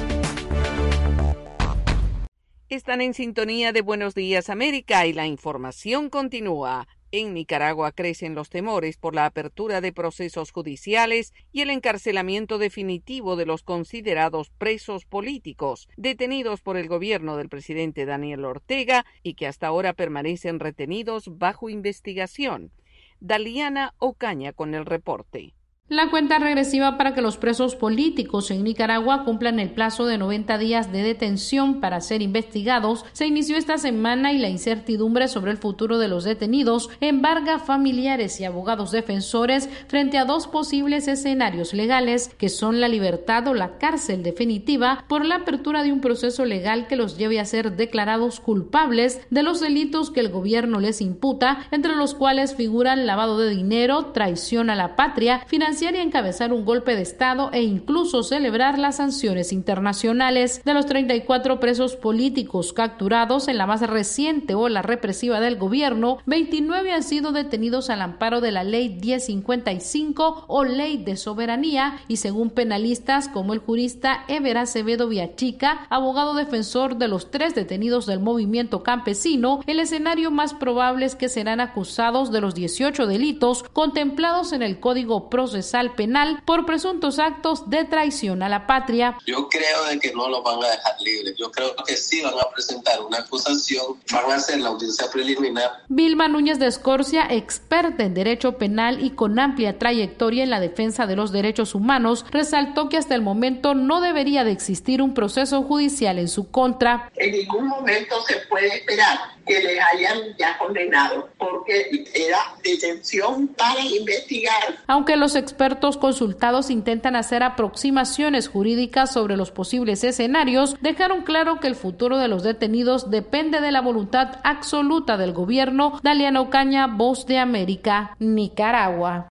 Están 2.67 3.01
en 3.01 3.13
sintonía 3.13 3.71
de 3.71 3.81
Buenos 3.81 4.13
Días 4.13 4.49
América 4.49 5.07
y 5.07 5.13
la 5.13 5.25
información 5.25 6.09
continúa. 6.09 6.87
En 7.11 7.33
Nicaragua 7.33 7.91
crecen 7.91 8.35
los 8.35 8.49
temores 8.49 8.97
por 8.97 9.15
la 9.15 9.25
apertura 9.25 9.81
de 9.81 9.91
procesos 9.91 10.51
judiciales 10.51 11.33
y 11.51 11.61
el 11.61 11.71
encarcelamiento 11.71 12.59
definitivo 12.59 13.35
de 13.35 13.47
los 13.47 13.63
considerados 13.63 14.51
presos 14.51 15.05
políticos 15.05 15.89
detenidos 15.97 16.61
por 16.61 16.77
el 16.77 16.87
gobierno 16.87 17.35
del 17.35 17.49
presidente 17.49 18.05
Daniel 18.05 18.45
Ortega 18.45 19.07
y 19.23 19.33
que 19.33 19.47
hasta 19.47 19.65
ahora 19.65 19.93
permanecen 19.93 20.59
retenidos 20.59 21.39
bajo 21.39 21.69
investigación. 21.69 22.71
Daliana 23.19 23.95
Ocaña 23.97 24.53
con 24.53 24.75
el 24.75 24.85
reporte. 24.85 25.55
La 25.89 26.11
cuenta 26.11 26.37
regresiva 26.37 26.97
para 26.99 27.15
que 27.15 27.21
los 27.23 27.37
presos 27.37 27.75
políticos 27.75 28.51
en 28.51 28.63
Nicaragua 28.63 29.23
cumplan 29.23 29.59
el 29.59 29.71
plazo 29.71 30.05
de 30.05 30.19
90 30.19 30.59
días 30.59 30.91
de 30.91 31.01
detención 31.01 31.81
para 31.81 31.99
ser 31.99 32.21
investigados 32.21 33.05
se 33.11 33.25
inició 33.25 33.57
esta 33.57 33.79
semana 33.79 34.31
y 34.31 34.37
la 34.37 34.49
incertidumbre 34.49 35.27
sobre 35.27 35.49
el 35.49 35.57
futuro 35.57 35.97
de 35.97 36.07
los 36.07 36.25
detenidos 36.25 36.91
embarga 37.01 37.57
familiares 37.57 38.39
y 38.39 38.45
abogados 38.45 38.91
defensores 38.91 39.67
frente 39.87 40.19
a 40.19 40.25
dos 40.25 40.45
posibles 40.45 41.07
escenarios 41.07 41.73
legales 41.73 42.35
que 42.37 42.49
son 42.49 42.79
la 42.79 42.87
libertad 42.87 43.47
o 43.47 43.55
la 43.55 43.79
cárcel 43.79 44.21
definitiva 44.21 45.05
por 45.07 45.25
la 45.25 45.37
apertura 45.37 45.81
de 45.81 45.91
un 45.91 46.01
proceso 46.01 46.45
legal 46.45 46.85
que 46.85 46.97
los 46.97 47.17
lleve 47.17 47.39
a 47.39 47.45
ser 47.45 47.75
declarados 47.75 48.39
culpables 48.39 49.21
de 49.31 49.41
los 49.41 49.59
delitos 49.59 50.11
que 50.11 50.19
el 50.19 50.29
gobierno 50.29 50.79
les 50.79 51.01
imputa, 51.01 51.65
entre 51.71 51.95
los 51.95 52.13
cuales 52.13 52.53
figuran 52.53 53.07
lavado 53.07 53.39
de 53.39 53.49
dinero, 53.49 54.07
traición 54.07 54.69
a 54.69 54.75
la 54.75 54.95
patria, 54.95 55.39
financiación 55.47 55.78
y 55.81 55.85
encabezar 55.85 56.51
un 56.51 56.65
golpe 56.65 56.93
de 56.93 57.01
Estado 57.01 57.51
e 57.53 57.61
incluso 57.63 58.21
celebrar 58.21 58.77
las 58.77 58.97
sanciones 58.97 59.53
internacionales. 59.53 60.61
De 60.65 60.73
los 60.73 60.85
34 60.85 61.61
presos 61.61 61.95
políticos 61.95 62.73
capturados 62.73 63.47
en 63.47 63.57
la 63.57 63.65
más 63.65 63.79
reciente 63.81 64.55
ola 64.55 64.81
represiva 64.81 65.39
del 65.39 65.55
gobierno, 65.55 66.17
29 66.25 66.91
han 66.91 67.03
sido 67.03 67.31
detenidos 67.31 67.89
al 67.89 68.01
amparo 68.01 68.41
de 68.41 68.51
la 68.51 68.65
Ley 68.65 68.89
1055 68.89 70.45
o 70.47 70.63
Ley 70.65 70.97
de 70.97 71.15
Soberanía 71.15 71.99
y 72.09 72.17
según 72.17 72.49
penalistas 72.49 73.29
como 73.29 73.53
el 73.53 73.59
jurista 73.59 74.25
Ever 74.27 74.57
Acevedo 74.57 75.07
Viachica, 75.07 75.87
abogado 75.89 76.33
defensor 76.33 76.97
de 76.97 77.07
los 77.07 77.31
tres 77.31 77.55
detenidos 77.55 78.05
del 78.05 78.19
movimiento 78.19 78.83
campesino, 78.83 79.61
el 79.65 79.79
escenario 79.79 80.29
más 80.29 80.53
probable 80.53 81.05
es 81.05 81.15
que 81.15 81.29
serán 81.29 81.61
acusados 81.61 82.33
de 82.33 82.41
los 82.41 82.53
18 82.53 83.07
delitos 83.07 83.63
contemplados 83.71 84.51
en 84.51 84.61
el 84.61 84.81
Código 84.81 85.29
Procesal 85.29 85.68
Penal 85.95 86.41
por 86.45 86.65
presuntos 86.65 87.19
actos 87.19 87.69
de 87.69 87.85
traición 87.85 88.41
a 88.41 88.49
la 88.49 88.65
patria. 88.65 89.17
Yo 89.25 89.47
creo 89.49 89.85
de 89.85 89.99
que 89.99 90.11
no 90.13 90.27
lo 90.27 90.41
van 90.41 90.63
a 90.63 90.67
dejar 90.67 90.99
libre. 91.01 91.33
Yo 91.37 91.51
creo 91.51 91.75
que 91.85 91.95
sí 91.95 92.21
van 92.21 92.33
a 92.33 92.49
presentar 92.53 93.01
una 93.01 93.19
acusación, 93.19 93.99
van 94.11 94.31
a 94.31 94.35
hacer 94.35 94.59
la 94.59 94.69
audiencia 94.69 95.07
preliminar. 95.11 95.83
Vilma 95.87 96.27
Núñez 96.27 96.59
de 96.59 96.67
Escorcia, 96.67 97.27
experta 97.29 98.03
en 98.03 98.13
derecho 98.13 98.57
penal 98.57 99.03
y 99.03 99.11
con 99.11 99.37
amplia 99.39 99.77
trayectoria 99.77 100.43
en 100.43 100.49
la 100.49 100.59
defensa 100.59 101.05
de 101.05 101.15
los 101.15 101.31
derechos 101.31 101.75
humanos, 101.75 102.25
resaltó 102.31 102.89
que 102.89 102.97
hasta 102.97 103.15
el 103.15 103.21
momento 103.21 103.75
no 103.75 104.01
debería 104.01 104.43
de 104.43 104.51
existir 104.51 105.01
un 105.01 105.13
proceso 105.13 105.61
judicial 105.63 106.17
en 106.17 106.27
su 106.27 106.49
contra. 106.49 107.11
En 107.15 107.31
ningún 107.31 107.67
momento 107.67 108.15
se 108.27 108.37
puede 108.49 108.67
esperar 108.67 109.38
que 109.49 109.59
le 109.61 109.81
hayan 109.81 110.37
ya 110.37 110.59
condenado, 110.59 111.27
porque 111.39 112.05
era 112.13 112.37
detención 112.63 113.47
para 113.47 113.81
investigar. 113.81 114.77
Aunque 114.85 115.17
los 115.17 115.35
expertos 115.35 115.97
consultados 115.97 116.69
intentan 116.69 117.15
hacer 117.15 117.41
aproximaciones 117.41 118.47
jurídicas 118.47 119.11
sobre 119.11 119.37
los 119.37 119.49
posibles 119.49 120.03
escenarios, 120.03 120.75
dejaron 120.81 121.23
claro 121.23 121.59
que 121.59 121.65
el 121.65 121.75
futuro 121.75 122.19
de 122.19 122.27
los 122.27 122.43
detenidos 122.43 123.09
depende 123.09 123.59
de 123.59 123.71
la 123.71 123.81
voluntad 123.81 124.39
absoluta 124.43 125.17
del 125.17 125.33
gobierno. 125.33 125.99
Daliano 126.03 126.43
Ocaña, 126.43 126.85
Voz 126.85 127.25
de 127.25 127.39
América, 127.39 128.15
Nicaragua 128.19 129.29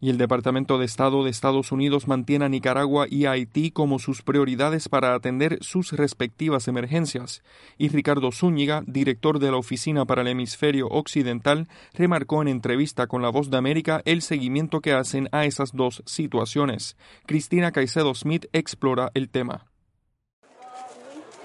y 0.00 0.10
el 0.10 0.18
Departamento 0.18 0.78
de 0.78 0.84
Estado 0.84 1.24
de 1.24 1.30
Estados 1.30 1.72
Unidos 1.72 2.06
mantiene 2.08 2.44
a 2.44 2.48
Nicaragua 2.48 3.06
y 3.08 3.26
Haití 3.26 3.70
como 3.70 3.98
sus 3.98 4.22
prioridades 4.22 4.88
para 4.88 5.14
atender 5.14 5.58
sus 5.62 5.92
respectivas 5.92 6.68
emergencias. 6.68 7.42
Y 7.78 7.88
Ricardo 7.88 8.32
Zúñiga, 8.32 8.82
director 8.86 9.38
de 9.38 9.50
la 9.50 9.56
Oficina 9.56 10.04
para 10.04 10.22
el 10.22 10.28
Hemisferio 10.28 10.88
Occidental, 10.88 11.68
remarcó 11.94 12.42
en 12.42 12.48
entrevista 12.48 13.06
con 13.06 13.22
La 13.22 13.30
Voz 13.30 13.50
de 13.50 13.56
América 13.56 14.02
el 14.04 14.22
seguimiento 14.22 14.80
que 14.80 14.92
hacen 14.92 15.28
a 15.32 15.44
esas 15.44 15.72
dos 15.72 16.02
situaciones. 16.06 16.96
Cristina 17.26 17.72
Caicedo 17.72 18.14
Smith 18.14 18.46
explora 18.52 19.10
el 19.14 19.28
tema. 19.28 19.66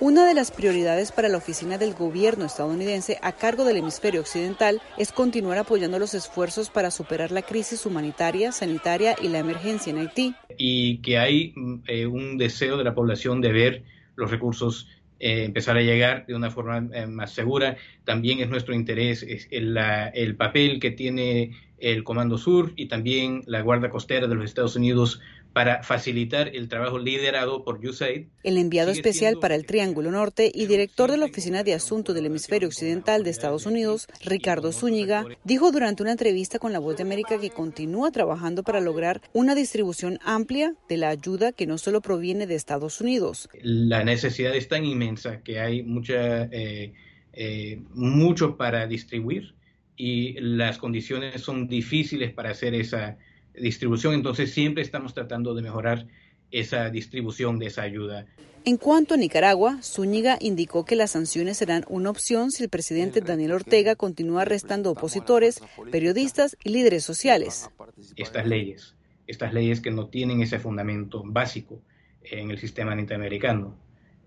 Una 0.01 0.25
de 0.25 0.33
las 0.33 0.49
prioridades 0.49 1.11
para 1.11 1.29
la 1.29 1.37
oficina 1.37 1.77
del 1.77 1.93
gobierno 1.93 2.45
estadounidense 2.45 3.19
a 3.21 3.33
cargo 3.33 3.65
del 3.65 3.77
hemisferio 3.77 4.21
occidental 4.21 4.81
es 4.97 5.11
continuar 5.11 5.59
apoyando 5.59 5.99
los 5.99 6.15
esfuerzos 6.15 6.71
para 6.71 6.89
superar 6.89 7.31
la 7.31 7.43
crisis 7.43 7.85
humanitaria, 7.85 8.51
sanitaria 8.51 9.15
y 9.21 9.27
la 9.27 9.37
emergencia 9.37 9.91
en 9.91 9.99
Haití. 9.99 10.33
Y 10.57 10.97
que 11.03 11.19
hay 11.19 11.53
mm, 11.55 11.75
eh, 11.85 12.07
un 12.07 12.39
deseo 12.39 12.77
de 12.77 12.83
la 12.83 12.95
población 12.95 13.41
de 13.41 13.51
ver 13.51 13.83
los 14.15 14.31
recursos 14.31 14.87
eh, 15.19 15.43
empezar 15.43 15.77
a 15.77 15.83
llegar 15.83 16.25
de 16.25 16.33
una 16.33 16.49
forma 16.49 16.83
eh, 16.95 17.05
más 17.05 17.33
segura. 17.33 17.77
También 18.03 18.39
es 18.39 18.49
nuestro 18.49 18.73
interés 18.73 19.23
el, 19.51 19.77
el 20.15 20.35
papel 20.35 20.79
que 20.79 20.89
tiene 20.89 21.51
el 21.77 22.03
Comando 22.03 22.39
Sur 22.39 22.73
y 22.75 22.87
también 22.87 23.43
la 23.45 23.61
Guardia 23.61 23.91
Costera 23.91 24.25
de 24.25 24.33
los 24.33 24.45
Estados 24.45 24.75
Unidos 24.75 25.21
para 25.53 25.83
facilitar 25.83 26.55
el 26.55 26.69
trabajo 26.69 26.97
liderado 26.97 27.63
por 27.63 27.85
USAID. 27.85 28.27
El 28.43 28.57
enviado 28.57 28.91
especial 28.91 29.37
para 29.39 29.55
el 29.55 29.65
Triángulo 29.65 30.11
Norte 30.11 30.51
y 30.53 30.65
director 30.65 31.11
de 31.11 31.17
la 31.17 31.25
Oficina 31.25 31.63
de 31.63 31.73
Asuntos 31.73 32.15
del 32.15 32.27
Hemisferio 32.27 32.69
Occidental 32.69 33.23
de 33.23 33.31
Estados 33.31 33.65
Unidos, 33.65 34.07
Ricardo 34.23 34.71
Zúñiga, 34.71 35.25
dijo 35.43 35.71
durante 35.71 36.03
una 36.03 36.13
entrevista 36.13 36.59
con 36.59 36.71
La 36.71 36.79
Voz 36.79 36.97
de 36.97 37.03
América 37.03 37.39
que 37.39 37.49
continúa 37.49 38.11
trabajando 38.11 38.63
para 38.63 38.79
lograr 38.79 39.21
una 39.33 39.55
distribución 39.55 40.19
amplia 40.23 40.73
de 40.87 40.97
la 40.97 41.09
ayuda 41.09 41.51
que 41.51 41.67
no 41.67 41.77
solo 41.77 42.01
proviene 42.01 42.47
de 42.47 42.55
Estados 42.55 43.01
Unidos. 43.01 43.49
La 43.61 44.03
necesidad 44.03 44.55
es 44.55 44.67
tan 44.67 44.85
inmensa 44.85 45.41
que 45.41 45.59
hay 45.59 45.83
mucha, 45.83 46.43
eh, 46.45 46.93
eh, 47.33 47.81
mucho 47.93 48.55
para 48.55 48.87
distribuir 48.87 49.55
y 49.97 50.39
las 50.39 50.77
condiciones 50.77 51.41
son 51.41 51.67
difíciles 51.67 52.31
para 52.31 52.51
hacer 52.51 52.73
esa 52.73 53.17
distribución, 53.53 54.13
entonces 54.13 54.51
siempre 54.51 54.83
estamos 54.83 55.13
tratando 55.13 55.53
de 55.53 55.61
mejorar 55.61 56.07
esa 56.51 56.89
distribución 56.89 57.59
de 57.59 57.67
esa 57.67 57.83
ayuda. 57.83 58.25
En 58.63 58.77
cuanto 58.77 59.15
a 59.15 59.17
Nicaragua, 59.17 59.79
Zúñiga 59.81 60.37
indicó 60.39 60.85
que 60.85 60.95
las 60.95 61.11
sanciones 61.11 61.57
serán 61.57 61.83
una 61.87 62.11
opción 62.11 62.51
si 62.51 62.63
el 62.63 62.69
presidente 62.69 63.21
Daniel 63.21 63.53
Ortega 63.53 63.95
continúa 63.95 64.43
arrestando 64.43 64.91
opositores, 64.91 65.61
periodistas 65.91 66.55
y 66.63 66.69
líderes 66.69 67.03
sociales. 67.03 67.71
Estas 68.15 68.45
leyes, 68.45 68.95
estas 69.25 69.53
leyes 69.53 69.81
que 69.81 69.89
no 69.89 70.07
tienen 70.07 70.41
ese 70.41 70.59
fundamento 70.59 71.23
básico 71.25 71.81
en 72.23 72.51
el 72.51 72.59
sistema 72.59 72.99
interamericano. 72.99 73.75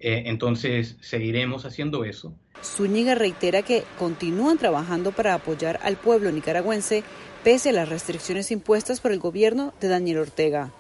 Eh, 0.00 0.25
entonces, 0.26 0.97
seguiremos 1.00 1.64
haciendo 1.64 2.04
eso. 2.04 2.35
Zúñiga 2.62 3.14
reitera 3.14 3.62
que 3.62 3.85
continúan 3.99 4.59
trabajando 4.59 5.12
para 5.12 5.35
apoyar 5.35 5.78
al 5.83 5.97
pueblo 5.97 6.33
nicaragüense 6.33 7.04
pese 7.44 7.68
a 7.68 7.72
las 7.72 7.90
restricciones 7.90 8.50
impuestas 8.50 9.00
por 9.00 9.12
el 9.12 9.18
gobierno 9.18 9.74
de 9.78 9.88
Daniel 9.88 10.18
Ortega. 10.18 10.72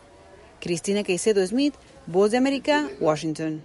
Cristina 0.60 1.04
Caicedo 1.04 1.46
Smith, 1.46 1.74
Voz 2.06 2.30
de 2.30 2.38
América, 2.38 2.88
Washington. 3.00 3.62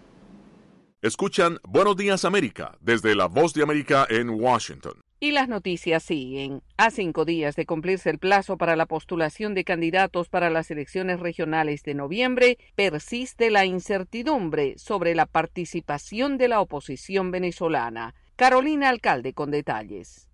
Escuchan 1.01 1.59
Buenos 1.63 1.95
Días 1.95 2.25
América 2.25 2.77
desde 2.81 3.15
la 3.15 3.27
Voz 3.27 3.53
de 3.53 3.63
América 3.63 4.05
en 4.09 4.29
Washington. 4.29 4.99
Y 5.21 5.31
las 5.31 5.47
noticias 5.47 6.03
siguen. 6.03 6.61
A 6.75 6.91
cinco 6.91 7.23
días 7.23 7.55
de 7.55 7.65
cumplirse 7.65 8.09
el 8.09 8.19
plazo 8.19 8.57
para 8.57 8.75
la 8.75 8.85
postulación 8.85 9.53
de 9.53 9.63
candidatos 9.63 10.27
para 10.27 10.49
las 10.49 10.69
elecciones 10.69 11.21
regionales 11.21 11.83
de 11.83 11.93
noviembre, 11.93 12.57
persiste 12.75 13.49
la 13.49 13.65
incertidumbre 13.65 14.77
sobre 14.77 15.15
la 15.15 15.25
participación 15.25 16.37
de 16.37 16.49
la 16.49 16.59
oposición 16.59 17.31
venezolana. 17.31 18.13
Carolina 18.35 18.89
Alcalde 18.89 19.33
con 19.33 19.51
detalles. 19.51 20.28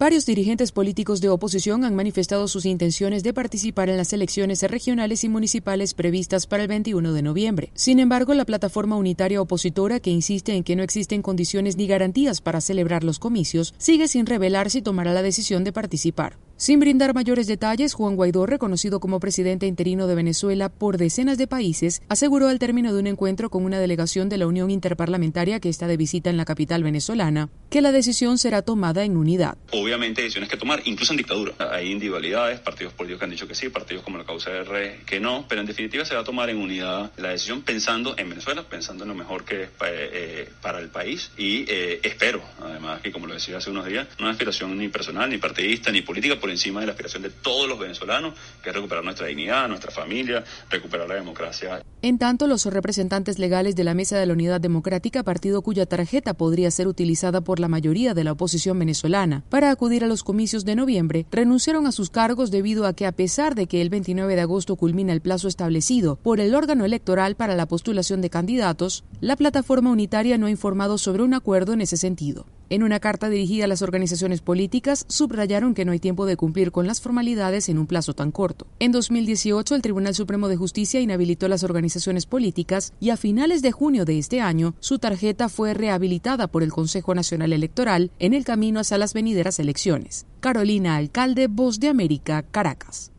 Varios 0.00 0.24
dirigentes 0.24 0.72
políticos 0.72 1.20
de 1.20 1.28
oposición 1.28 1.84
han 1.84 1.94
manifestado 1.94 2.48
sus 2.48 2.64
intenciones 2.64 3.22
de 3.22 3.34
participar 3.34 3.90
en 3.90 3.98
las 3.98 4.14
elecciones 4.14 4.62
regionales 4.62 5.24
y 5.24 5.28
municipales 5.28 5.92
previstas 5.92 6.46
para 6.46 6.62
el 6.62 6.70
21 6.70 7.12
de 7.12 7.20
noviembre. 7.20 7.70
Sin 7.74 7.98
embargo, 7.98 8.32
la 8.32 8.46
plataforma 8.46 8.96
unitaria 8.96 9.42
opositora, 9.42 10.00
que 10.00 10.08
insiste 10.08 10.54
en 10.54 10.64
que 10.64 10.74
no 10.74 10.82
existen 10.82 11.20
condiciones 11.20 11.76
ni 11.76 11.86
garantías 11.86 12.40
para 12.40 12.62
celebrar 12.62 13.04
los 13.04 13.18
comicios, 13.18 13.74
sigue 13.76 14.08
sin 14.08 14.24
revelar 14.24 14.70
si 14.70 14.80
tomará 14.80 15.12
la 15.12 15.20
decisión 15.20 15.64
de 15.64 15.72
participar. 15.74 16.38
Sin 16.56 16.80
brindar 16.80 17.14
mayores 17.14 17.46
detalles, 17.46 17.92
Juan 17.92 18.16
Guaidó, 18.16 18.46
reconocido 18.46 19.00
como 19.00 19.20
presidente 19.20 19.66
interino 19.66 20.06
de 20.06 20.14
Venezuela 20.14 20.70
por 20.70 20.96
decenas 20.96 21.36
de 21.36 21.46
países, 21.46 22.00
aseguró 22.08 22.48
al 22.48 22.58
término 22.58 22.94
de 22.94 23.00
un 23.00 23.06
encuentro 23.06 23.50
con 23.50 23.66
una 23.66 23.78
delegación 23.78 24.30
de 24.30 24.38
la 24.38 24.46
Unión 24.46 24.70
Interparlamentaria 24.70 25.60
que 25.60 25.68
está 25.68 25.86
de 25.86 25.98
visita 25.98 26.30
en 26.30 26.38
la 26.38 26.46
capital 26.46 26.82
venezolana, 26.82 27.50
que 27.70 27.80
la 27.80 27.92
decisión 27.92 28.36
será 28.36 28.62
tomada 28.62 29.04
en 29.04 29.16
unidad. 29.16 29.56
Obviamente 29.72 30.20
hay 30.20 30.26
decisiones 30.26 30.50
que 30.50 30.58
tomar, 30.58 30.82
incluso 30.84 31.12
en 31.12 31.16
dictadura. 31.16 31.54
Hay 31.72 31.90
individualidades, 31.90 32.60
partidos 32.60 32.92
políticos 32.92 33.20
que 33.20 33.24
han 33.24 33.30
dicho 33.30 33.48
que 33.48 33.54
sí, 33.54 33.70
partidos 33.70 34.04
como 34.04 34.18
la 34.18 34.24
causa 34.24 34.50
R 34.50 35.00
que 35.06 35.20
no, 35.20 35.46
pero 35.48 35.62
en 35.62 35.66
definitiva 35.66 36.04
se 36.04 36.14
va 36.14 36.20
a 36.20 36.24
tomar 36.24 36.50
en 36.50 36.58
unidad 36.58 37.10
la 37.16 37.30
decisión 37.30 37.62
pensando 37.62 38.14
en 38.18 38.28
Venezuela, 38.28 38.64
pensando 38.64 39.04
en 39.04 39.08
lo 39.08 39.14
mejor 39.14 39.44
que 39.44 39.62
es 39.62 39.70
eh, 39.86 40.50
para 40.60 40.80
el 40.80 40.88
país 40.88 41.30
y 41.38 41.64
eh, 41.68 42.00
espero, 42.02 42.42
además, 42.62 43.00
que 43.00 43.12
como 43.12 43.26
lo 43.26 43.34
decía 43.34 43.56
hace 43.56 43.70
unos 43.70 43.86
días, 43.86 44.06
no 44.18 44.26
es 44.26 44.32
aspiración 44.32 44.76
ni 44.76 44.88
personal, 44.88 45.30
ni 45.30 45.38
partidista, 45.38 45.90
ni 45.90 46.02
política, 46.02 46.36
encima 46.50 46.80
de 46.80 46.86
la 46.86 46.92
aspiración 46.92 47.22
de 47.22 47.30
todos 47.30 47.68
los 47.68 47.78
venezolanos, 47.78 48.34
que 48.62 48.70
es 48.70 48.74
recuperar 48.74 49.04
nuestra 49.04 49.26
dignidad, 49.26 49.68
nuestra 49.68 49.90
familia, 49.90 50.44
recuperar 50.68 51.08
la 51.08 51.14
democracia. 51.14 51.82
En 52.02 52.18
tanto, 52.18 52.46
los 52.46 52.64
representantes 52.66 53.38
legales 53.38 53.76
de 53.76 53.84
la 53.84 53.94
Mesa 53.94 54.18
de 54.18 54.26
la 54.26 54.32
Unidad 54.32 54.60
Democrática, 54.60 55.22
partido 55.22 55.62
cuya 55.62 55.86
tarjeta 55.86 56.34
podría 56.34 56.70
ser 56.70 56.88
utilizada 56.88 57.40
la 57.60 57.68
mayoría 57.68 58.14
de 58.14 58.24
la 58.24 58.32
oposición 58.32 58.78
venezolana 58.78 59.44
para 59.48 59.70
acudir 59.70 60.02
a 60.02 60.08
los 60.08 60.24
comicios 60.24 60.64
de 60.64 60.74
noviembre, 60.74 61.26
renunciaron 61.30 61.86
a 61.86 61.92
sus 61.92 62.10
cargos 62.10 62.50
debido 62.50 62.86
a 62.86 62.92
que, 62.92 63.06
a 63.06 63.12
pesar 63.12 63.54
de 63.54 63.66
que 63.66 63.80
el 63.80 63.90
29 63.90 64.34
de 64.34 64.40
agosto 64.40 64.76
culmina 64.76 65.12
el 65.12 65.20
plazo 65.20 65.46
establecido 65.46 66.16
por 66.16 66.40
el 66.40 66.54
órgano 66.54 66.84
electoral 66.84 67.36
para 67.36 67.54
la 67.54 67.66
postulación 67.66 68.20
de 68.20 68.30
candidatos, 68.30 69.04
la 69.20 69.36
plataforma 69.36 69.90
unitaria 69.90 70.38
no 70.38 70.46
ha 70.46 70.50
informado 70.50 70.98
sobre 70.98 71.22
un 71.22 71.34
acuerdo 71.34 71.72
en 71.72 71.82
ese 71.82 71.96
sentido. 71.96 72.46
En 72.72 72.84
una 72.84 73.00
carta 73.00 73.28
dirigida 73.28 73.64
a 73.64 73.66
las 73.66 73.82
organizaciones 73.82 74.42
políticas, 74.42 75.04
subrayaron 75.08 75.74
que 75.74 75.84
no 75.84 75.90
hay 75.90 75.98
tiempo 75.98 76.24
de 76.24 76.36
cumplir 76.36 76.70
con 76.70 76.86
las 76.86 77.00
formalidades 77.00 77.68
en 77.68 77.78
un 77.78 77.88
plazo 77.88 78.14
tan 78.14 78.30
corto. 78.30 78.68
En 78.78 78.92
2018, 78.92 79.74
el 79.74 79.82
Tribunal 79.82 80.14
Supremo 80.14 80.46
de 80.46 80.56
Justicia 80.56 81.00
inhabilitó 81.00 81.48
las 81.48 81.64
organizaciones 81.64 82.26
políticas 82.26 82.92
y 83.00 83.10
a 83.10 83.16
finales 83.16 83.62
de 83.62 83.72
junio 83.72 84.04
de 84.04 84.20
este 84.20 84.40
año, 84.40 84.76
su 84.78 85.00
tarjeta 85.00 85.48
fue 85.48 85.74
rehabilitada 85.74 86.46
por 86.46 86.62
el 86.62 86.70
Consejo 86.70 87.12
Nacional 87.12 87.52
Electoral 87.52 88.12
en 88.20 88.34
el 88.34 88.44
camino 88.44 88.78
hacia 88.78 88.98
las 88.98 89.14
venideras 89.14 89.58
elecciones. 89.58 90.26
Carolina 90.38 90.94
Alcalde, 90.94 91.48
Voz 91.48 91.80
de 91.80 91.88
América, 91.88 92.44
Caracas. 92.44 93.10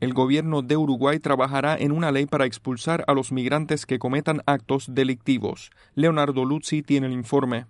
El 0.00 0.14
gobierno 0.14 0.62
de 0.62 0.78
Uruguay 0.78 1.18
trabajará 1.18 1.76
en 1.76 1.92
una 1.92 2.12
ley 2.12 2.24
para 2.24 2.46
expulsar 2.46 3.04
a 3.08 3.12
los 3.12 3.30
migrantes 3.30 3.84
que 3.84 3.98
cometan 3.98 4.40
actos 4.46 4.86
delictivos. 4.94 5.70
Leonardo 5.94 6.46
Luzzi 6.46 6.82
tiene 6.82 7.08
el 7.08 7.12
informe. 7.12 7.66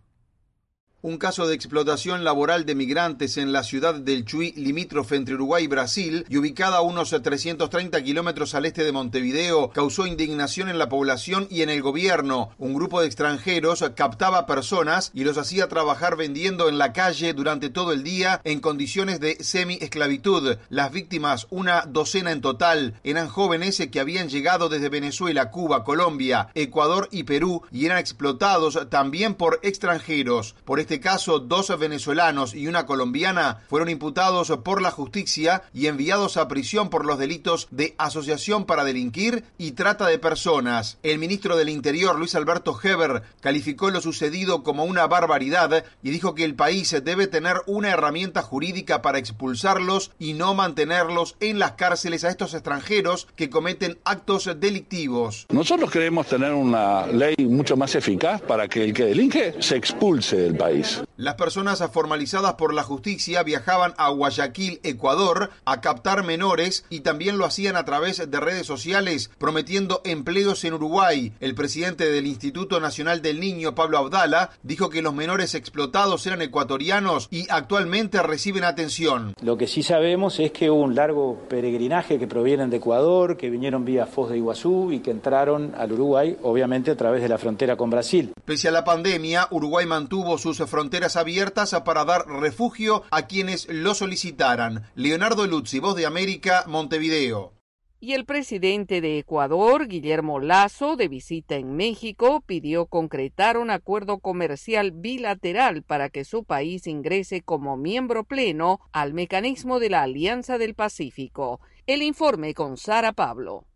Un 1.00 1.16
caso 1.16 1.46
de 1.46 1.54
explotación 1.54 2.24
laboral 2.24 2.66
de 2.66 2.74
migrantes 2.74 3.36
en 3.36 3.52
la 3.52 3.62
ciudad 3.62 3.94
del 3.94 4.24
Chuy, 4.24 4.52
limítrofe 4.56 5.14
entre 5.14 5.36
Uruguay 5.36 5.62
y 5.62 5.68
Brasil, 5.68 6.26
y 6.28 6.38
ubicada 6.38 6.78
a 6.78 6.80
unos 6.80 7.10
330 7.10 8.02
kilómetros 8.02 8.56
al 8.56 8.66
este 8.66 8.82
de 8.82 8.90
Montevideo, 8.90 9.70
causó 9.70 10.08
indignación 10.08 10.68
en 10.68 10.76
la 10.76 10.88
población 10.88 11.46
y 11.52 11.62
en 11.62 11.70
el 11.70 11.82
gobierno. 11.82 12.50
Un 12.58 12.74
grupo 12.74 13.00
de 13.00 13.06
extranjeros 13.06 13.84
captaba 13.94 14.44
personas 14.44 15.12
y 15.14 15.22
los 15.22 15.38
hacía 15.38 15.68
trabajar 15.68 16.16
vendiendo 16.16 16.68
en 16.68 16.78
la 16.78 16.92
calle 16.92 17.32
durante 17.32 17.70
todo 17.70 17.92
el 17.92 18.02
día 18.02 18.40
en 18.42 18.58
condiciones 18.58 19.20
de 19.20 19.36
semi-esclavitud. 19.38 20.56
Las 20.68 20.90
víctimas, 20.90 21.46
una 21.50 21.82
docena 21.82 22.32
en 22.32 22.40
total, 22.40 22.94
eran 23.04 23.28
jóvenes 23.28 23.80
que 23.92 24.00
habían 24.00 24.28
llegado 24.28 24.68
desde 24.68 24.88
Venezuela, 24.88 25.52
Cuba, 25.52 25.84
Colombia, 25.84 26.48
Ecuador 26.56 27.08
y 27.12 27.22
Perú 27.22 27.62
y 27.70 27.86
eran 27.86 27.98
explotados 27.98 28.80
también 28.90 29.34
por 29.34 29.60
extranjeros. 29.62 30.56
Este 30.88 31.00
caso, 31.00 31.38
dos 31.38 31.78
venezolanos 31.78 32.54
y 32.54 32.66
una 32.66 32.86
colombiana 32.86 33.58
fueron 33.68 33.90
imputados 33.90 34.50
por 34.64 34.80
la 34.80 34.90
justicia 34.90 35.64
y 35.74 35.86
enviados 35.86 36.38
a 36.38 36.48
prisión 36.48 36.88
por 36.88 37.04
los 37.04 37.18
delitos 37.18 37.68
de 37.70 37.94
asociación 37.98 38.64
para 38.64 38.84
delinquir 38.84 39.44
y 39.58 39.72
trata 39.72 40.06
de 40.06 40.18
personas. 40.18 40.96
El 41.02 41.18
ministro 41.18 41.58
del 41.58 41.68
Interior, 41.68 42.18
Luis 42.18 42.34
Alberto 42.34 42.74
Heber, 42.82 43.22
calificó 43.40 43.90
lo 43.90 44.00
sucedido 44.00 44.62
como 44.62 44.84
una 44.84 45.06
barbaridad 45.06 45.84
y 46.02 46.08
dijo 46.08 46.34
que 46.34 46.44
el 46.44 46.54
país 46.54 46.96
debe 47.04 47.26
tener 47.26 47.56
una 47.66 47.90
herramienta 47.90 48.40
jurídica 48.40 49.02
para 49.02 49.18
expulsarlos 49.18 50.12
y 50.18 50.32
no 50.32 50.54
mantenerlos 50.54 51.36
en 51.40 51.58
las 51.58 51.72
cárceles 51.72 52.24
a 52.24 52.30
estos 52.30 52.54
extranjeros 52.54 53.28
que 53.36 53.50
cometen 53.50 53.98
actos 54.04 54.50
delictivos. 54.58 55.44
Nosotros 55.50 55.90
queremos 55.90 56.28
tener 56.28 56.54
una 56.54 57.06
ley 57.08 57.36
mucho 57.40 57.76
más 57.76 57.94
eficaz 57.94 58.40
para 58.40 58.68
que 58.68 58.84
el 58.84 58.94
que 58.94 59.04
delinque 59.04 59.56
se 59.60 59.76
expulse 59.76 60.36
del 60.36 60.56
país. 60.56 60.77
Las 61.16 61.34
personas 61.34 61.82
formalizadas 61.92 62.54
por 62.54 62.74
la 62.74 62.82
justicia 62.82 63.42
viajaban 63.42 63.94
a 63.96 64.10
Guayaquil, 64.10 64.80
Ecuador, 64.82 65.50
a 65.64 65.80
captar 65.80 66.24
menores 66.24 66.84
y 66.90 67.00
también 67.00 67.38
lo 67.38 67.44
hacían 67.44 67.76
a 67.76 67.84
través 67.84 68.30
de 68.30 68.40
redes 68.40 68.66
sociales, 68.66 69.30
prometiendo 69.38 70.00
empleos 70.04 70.64
en 70.64 70.74
Uruguay. 70.74 71.32
El 71.40 71.54
presidente 71.54 72.10
del 72.10 72.26
Instituto 72.26 72.80
Nacional 72.80 73.22
del 73.22 73.40
Niño, 73.40 73.74
Pablo 73.74 73.98
Abdala, 73.98 74.50
dijo 74.62 74.90
que 74.90 75.02
los 75.02 75.14
menores 75.14 75.54
explotados 75.54 76.26
eran 76.26 76.42
ecuatorianos 76.42 77.28
y 77.30 77.46
actualmente 77.50 78.22
reciben 78.22 78.64
atención. 78.64 79.34
Lo 79.42 79.56
que 79.56 79.66
sí 79.66 79.82
sabemos 79.82 80.38
es 80.38 80.52
que 80.52 80.70
hubo 80.70 80.82
un 80.82 80.94
largo 80.94 81.40
peregrinaje 81.48 82.18
que 82.18 82.26
provienen 82.26 82.70
de 82.70 82.76
Ecuador, 82.76 83.36
que 83.36 83.50
vinieron 83.50 83.84
vía 83.84 84.06
Foz 84.06 84.30
de 84.30 84.36
Iguazú 84.36 84.92
y 84.92 85.00
que 85.00 85.10
entraron 85.10 85.74
al 85.76 85.92
Uruguay, 85.92 86.36
obviamente 86.42 86.90
a 86.90 86.96
través 86.96 87.22
de 87.22 87.28
la 87.28 87.38
frontera 87.38 87.76
con 87.76 87.90
Brasil. 87.90 88.32
Pese 88.44 88.68
a 88.68 88.72
la 88.72 88.84
pandemia, 88.84 89.48
Uruguay 89.50 89.86
mantuvo 89.86 90.38
sus 90.38 90.60
fronteras 90.68 91.16
abiertas 91.16 91.74
para 91.84 92.04
dar 92.04 92.26
refugio 92.26 93.02
a 93.10 93.26
quienes 93.26 93.66
lo 93.68 93.94
solicitaran. 93.94 94.84
Leonardo 94.94 95.46
Luzzi, 95.46 95.78
Voz 95.78 95.96
de 95.96 96.06
América, 96.06 96.64
Montevideo. 96.66 97.58
Y 98.00 98.12
el 98.12 98.26
presidente 98.26 99.00
de 99.00 99.18
Ecuador, 99.18 99.88
Guillermo 99.88 100.38
Lazo, 100.38 100.94
de 100.94 101.08
visita 101.08 101.56
en 101.56 101.74
México, 101.74 102.44
pidió 102.46 102.86
concretar 102.86 103.58
un 103.58 103.70
acuerdo 103.70 104.20
comercial 104.20 104.92
bilateral 104.92 105.82
para 105.82 106.08
que 106.08 106.24
su 106.24 106.44
país 106.44 106.86
ingrese 106.86 107.42
como 107.42 107.76
miembro 107.76 108.22
pleno 108.22 108.78
al 108.92 109.14
mecanismo 109.14 109.80
de 109.80 109.90
la 109.90 110.02
Alianza 110.02 110.58
del 110.58 110.76
Pacífico. 110.76 111.60
El 111.88 112.02
informe 112.02 112.54
con 112.54 112.76
Sara 112.76 113.12
Pablo. 113.12 113.66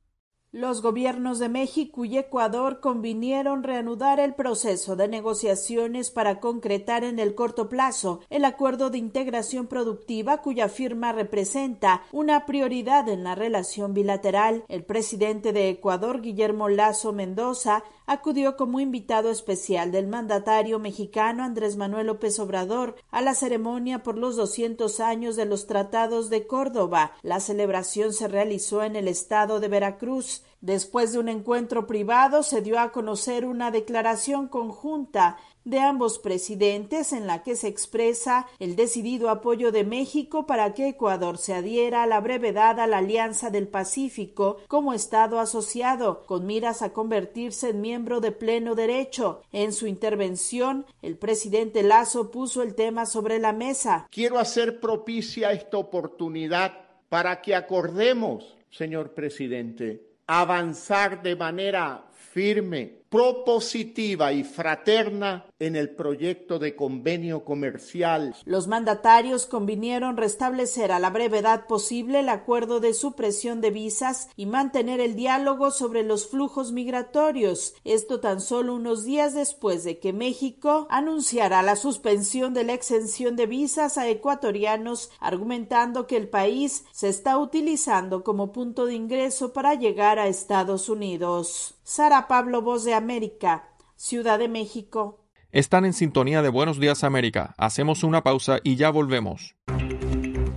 Los 0.54 0.82
gobiernos 0.82 1.38
de 1.38 1.48
México 1.48 2.04
y 2.04 2.18
Ecuador 2.18 2.80
convinieron 2.80 3.62
reanudar 3.62 4.20
el 4.20 4.34
proceso 4.34 4.96
de 4.96 5.08
negociaciones 5.08 6.10
para 6.10 6.40
concretar 6.40 7.04
en 7.04 7.18
el 7.18 7.34
corto 7.34 7.70
plazo 7.70 8.20
el 8.28 8.44
acuerdo 8.44 8.90
de 8.90 8.98
integración 8.98 9.66
productiva 9.66 10.42
cuya 10.42 10.68
firma 10.68 11.12
representa 11.12 12.02
una 12.12 12.44
prioridad 12.44 13.08
en 13.08 13.24
la 13.24 13.34
relación 13.34 13.94
bilateral. 13.94 14.64
El 14.68 14.84
presidente 14.84 15.54
de 15.54 15.70
Ecuador, 15.70 16.20
Guillermo 16.20 16.68
Lazo 16.68 17.14
Mendoza, 17.14 17.82
acudió 18.06 18.56
como 18.56 18.80
invitado 18.80 19.30
especial 19.30 19.92
del 19.92 20.06
mandatario 20.06 20.78
mexicano 20.78 21.44
Andrés 21.44 21.76
Manuel 21.76 22.08
López 22.08 22.38
Obrador 22.38 22.96
a 23.10 23.22
la 23.22 23.34
ceremonia 23.34 24.02
por 24.02 24.18
los 24.18 24.36
200 24.36 25.00
años 25.00 25.36
de 25.36 25.46
los 25.46 25.66
tratados 25.66 26.30
de 26.30 26.46
Córdoba. 26.46 27.12
La 27.22 27.40
celebración 27.40 28.12
se 28.12 28.28
realizó 28.28 28.82
en 28.82 28.96
el 28.96 29.08
estado 29.08 29.60
de 29.60 29.68
Veracruz. 29.68 30.42
Después 30.60 31.12
de 31.12 31.18
un 31.18 31.28
encuentro 31.28 31.86
privado 31.86 32.42
se 32.42 32.60
dio 32.60 32.78
a 32.78 32.92
conocer 32.92 33.44
una 33.44 33.70
declaración 33.70 34.46
conjunta 34.46 35.38
de 35.64 35.80
ambos 35.80 36.18
presidentes 36.18 37.12
en 37.12 37.26
la 37.26 37.42
que 37.42 37.56
se 37.56 37.68
expresa 37.68 38.46
el 38.58 38.76
decidido 38.76 39.30
apoyo 39.30 39.72
de 39.72 39.84
México 39.84 40.46
para 40.46 40.74
que 40.74 40.88
Ecuador 40.88 41.38
se 41.38 41.54
adhiera 41.54 42.02
a 42.02 42.06
la 42.06 42.20
brevedad 42.20 42.80
a 42.80 42.86
la 42.86 42.98
Alianza 42.98 43.50
del 43.50 43.68
Pacífico 43.68 44.58
como 44.68 44.94
Estado 44.94 45.40
asociado, 45.40 46.24
con 46.26 46.46
miras 46.46 46.82
a 46.82 46.92
convertirse 46.92 47.70
en 47.70 47.80
miembro 47.80 48.20
de 48.20 48.32
pleno 48.32 48.74
derecho. 48.74 49.42
En 49.52 49.72
su 49.72 49.86
intervención, 49.86 50.86
el 51.02 51.16
presidente 51.16 51.82
Lazo 51.82 52.30
puso 52.30 52.62
el 52.62 52.74
tema 52.74 53.06
sobre 53.06 53.38
la 53.38 53.52
mesa. 53.52 54.06
Quiero 54.10 54.38
hacer 54.38 54.80
propicia 54.80 55.52
esta 55.52 55.78
oportunidad 55.78 56.72
para 57.08 57.42
que 57.42 57.54
acordemos, 57.54 58.56
señor 58.70 59.12
presidente, 59.12 60.12
avanzar 60.26 61.22
de 61.22 61.36
manera 61.36 62.06
firme, 62.32 63.02
propositiva 63.10 64.32
y 64.32 64.42
fraterna 64.42 65.44
en 65.62 65.76
el 65.76 65.90
proyecto 65.90 66.58
de 66.58 66.74
convenio 66.74 67.44
comercial. 67.44 68.34
Los 68.44 68.66
mandatarios 68.66 69.46
convinieron 69.46 70.16
restablecer 70.16 70.90
a 70.90 70.98
la 70.98 71.10
brevedad 71.10 71.66
posible 71.66 72.20
el 72.20 72.28
acuerdo 72.28 72.80
de 72.80 72.94
supresión 72.94 73.60
de 73.60 73.70
visas 73.70 74.28
y 74.36 74.46
mantener 74.46 75.00
el 75.00 75.14
diálogo 75.14 75.70
sobre 75.70 76.02
los 76.02 76.26
flujos 76.26 76.72
migratorios. 76.72 77.74
Esto 77.84 78.18
tan 78.18 78.40
solo 78.40 78.74
unos 78.74 79.04
días 79.04 79.34
después 79.34 79.84
de 79.84 80.00
que 80.00 80.12
México 80.12 80.86
anunciara 80.90 81.62
la 81.62 81.76
suspensión 81.76 82.54
de 82.54 82.64
la 82.64 82.72
exención 82.72 83.36
de 83.36 83.46
visas 83.46 83.98
a 83.98 84.08
ecuatorianos, 84.08 85.10
argumentando 85.20 86.06
que 86.08 86.16
el 86.16 86.28
país 86.28 86.84
se 86.92 87.08
está 87.08 87.38
utilizando 87.38 88.24
como 88.24 88.52
punto 88.52 88.86
de 88.86 88.94
ingreso 88.94 89.52
para 89.52 89.74
llegar 89.74 90.18
a 90.18 90.26
Estados 90.26 90.88
Unidos. 90.88 91.76
Sara 91.84 92.26
Pablo, 92.26 92.62
Voz 92.62 92.84
de 92.84 92.94
América, 92.94 93.68
Ciudad 93.96 94.38
de 94.38 94.48
México. 94.48 95.21
Están 95.52 95.84
en 95.84 95.92
sintonía 95.92 96.40
de 96.40 96.48
Buenos 96.48 96.80
Días 96.80 97.04
América. 97.04 97.54
Hacemos 97.58 98.04
una 98.04 98.22
pausa 98.22 98.60
y 98.64 98.76
ya 98.76 98.88
volvemos. 98.88 99.54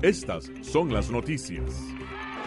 Estas 0.02 0.50
son 0.62 0.94
las 0.94 1.12
noticias. 1.12 1.70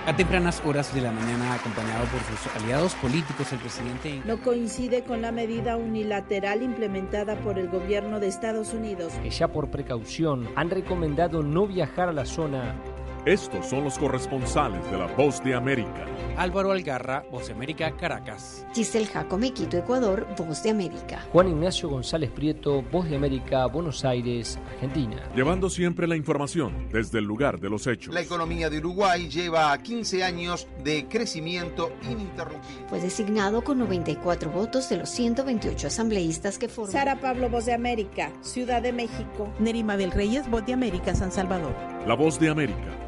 A 0.07 0.17
tempranas 0.17 0.63
horas 0.65 0.95
de 0.95 1.03
la 1.03 1.13
mañana, 1.13 1.53
acompañado 1.53 2.07
por 2.07 2.23
sus 2.23 2.57
aliados 2.57 2.95
políticos, 2.95 3.53
el 3.53 3.59
presidente... 3.59 4.23
No 4.25 4.41
coincide 4.41 5.03
con 5.03 5.21
la 5.21 5.31
medida 5.31 5.77
unilateral 5.77 6.63
implementada 6.63 7.39
por 7.41 7.59
el 7.59 7.69
gobierno 7.69 8.19
de 8.19 8.29
Estados 8.29 8.73
Unidos. 8.73 9.13
Que 9.23 9.29
ya 9.29 9.49
por 9.49 9.71
precaución 9.71 10.49
han 10.57 10.71
recomendado 10.71 11.43
no 11.43 11.67
viajar 11.67 12.09
a 12.09 12.13
la 12.15 12.25
zona 12.25 12.83
Estos 13.29 13.67
son 13.67 13.85
los 13.85 13.99
corresponsales 13.99 14.91
de 14.91 14.97
la 14.97 15.05
Voz 15.05 15.45
de 15.45 15.55
América. 15.55 16.07
Álvaro 16.39 16.73
Algarra, 16.73 17.27
Voz 17.31 17.49
de 17.49 17.53
América, 17.53 17.95
Caracas. 17.95 18.67
Giselle 18.75 19.05
Jacome, 19.05 19.53
Quito, 19.53 19.77
Ecuador, 19.77 20.27
Voz 20.39 20.63
de 20.63 20.71
América. 20.71 21.27
Juan 21.31 21.49
Ignacio 21.49 21.91
González 21.91 22.31
Prieto, 22.31 22.81
Voz 22.81 23.07
de 23.11 23.17
América, 23.17 23.67
Buenos 23.67 24.03
Aires, 24.07 24.59
Argentina. 24.73 25.29
Llevando 25.37 25.69
siempre 25.69 26.09
la 26.09 26.17
información 26.17 26.89
desde 26.91 27.19
el 27.19 27.27
lugar 27.27 27.61
de 27.61 27.69
los 27.69 27.87
hechos. 27.87 28.15
La 28.15 28.23
economía 28.23 28.71
de 28.71 28.79
Uruguay 28.79 29.29
lleva 29.29 29.77
15 29.77 30.25
años 30.25 30.67
de 30.83 31.07
crecimiento 31.07 31.93
ininterrumpido. 32.05 32.89
Fue 32.89 32.99
designado 32.99 33.63
con 33.63 33.79
94 33.79 34.51
votos 34.51 34.89
de 34.89 34.97
los 34.97 35.11
128 35.11 35.89
asambleístas 35.89 36.57
que 36.57 36.71
forman. 36.71 36.93
Sara 36.93 37.21
Pablo, 37.21 37.51
Voz 37.51 37.67
de 37.67 37.75
América, 37.75 38.33
Ciudad 38.41 38.81
de 38.81 38.95
México. 38.95 39.53
Nerima 39.59 39.99
del 39.99 40.13
Reyes, 40.13 40.49
Voz 40.49 40.65
de 40.65 40.73
América, 40.73 41.15
San 41.15 41.31
Salvador. 41.31 41.75
La 42.07 42.15
Voz 42.15 42.41
de 42.41 42.49
América 42.49 43.08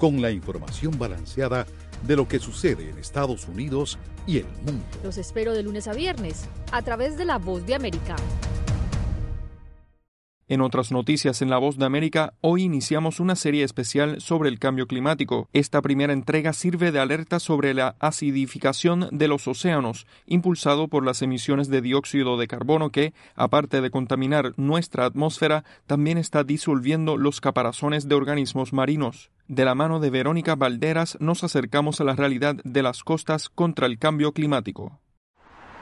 con 0.00 0.22
la 0.22 0.30
información 0.30 0.98
balanceada 0.98 1.66
de 2.06 2.16
lo 2.16 2.26
que 2.26 2.38
sucede 2.38 2.88
en 2.88 2.96
Estados 2.96 3.46
Unidos 3.46 3.98
y 4.26 4.38
el 4.38 4.46
mundo. 4.64 4.82
Los 5.04 5.18
espero 5.18 5.52
de 5.52 5.62
lunes 5.62 5.88
a 5.88 5.92
viernes 5.92 6.48
a 6.72 6.80
través 6.80 7.18
de 7.18 7.26
La 7.26 7.36
Voz 7.36 7.66
de 7.66 7.74
América. 7.74 8.16
En 10.50 10.62
otras 10.62 10.90
noticias 10.90 11.42
en 11.42 11.48
La 11.48 11.58
Voz 11.58 11.78
de 11.78 11.84
América, 11.84 12.34
hoy 12.40 12.64
iniciamos 12.64 13.20
una 13.20 13.36
serie 13.36 13.62
especial 13.62 14.20
sobre 14.20 14.48
el 14.48 14.58
cambio 14.58 14.88
climático. 14.88 15.48
Esta 15.52 15.80
primera 15.80 16.12
entrega 16.12 16.52
sirve 16.52 16.90
de 16.90 16.98
alerta 16.98 17.38
sobre 17.38 17.72
la 17.72 17.94
acidificación 18.00 19.08
de 19.12 19.28
los 19.28 19.46
océanos, 19.46 20.08
impulsado 20.26 20.88
por 20.88 21.06
las 21.06 21.22
emisiones 21.22 21.68
de 21.68 21.80
dióxido 21.80 22.36
de 22.36 22.48
carbono 22.48 22.90
que, 22.90 23.14
aparte 23.36 23.80
de 23.80 23.92
contaminar 23.92 24.52
nuestra 24.56 25.04
atmósfera, 25.04 25.62
también 25.86 26.18
está 26.18 26.42
disolviendo 26.42 27.16
los 27.16 27.40
caparazones 27.40 28.08
de 28.08 28.16
organismos 28.16 28.72
marinos. 28.72 29.30
De 29.46 29.64
la 29.64 29.76
mano 29.76 30.00
de 30.00 30.10
Verónica 30.10 30.56
Valderas 30.56 31.16
nos 31.20 31.44
acercamos 31.44 32.00
a 32.00 32.04
la 32.04 32.16
realidad 32.16 32.56
de 32.64 32.82
las 32.82 33.04
costas 33.04 33.50
contra 33.50 33.86
el 33.86 34.00
cambio 34.00 34.32
climático. 34.32 34.98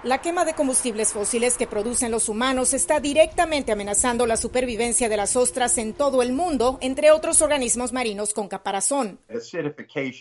La 0.05 0.19
quema 0.19 0.45
de 0.45 0.55
combustibles 0.55 1.13
fósiles 1.13 1.57
que 1.57 1.67
producen 1.67 2.13
los 2.13 2.29
humanos 2.29 2.73
está 2.73 3.01
directamente 3.01 3.73
amenazando 3.73 4.27
la 4.27 4.37
supervivencia 4.37 5.09
de 5.09 5.17
las 5.17 5.35
ostras 5.35 5.77
en 5.77 5.93
todo 5.93 6.23
el 6.23 6.33
mundo, 6.33 6.79
entre 6.81 7.11
otros 7.11 7.43
organismos 7.43 7.93
marinos 7.93 8.33
con 8.33 8.47
caparazón. 8.47 9.19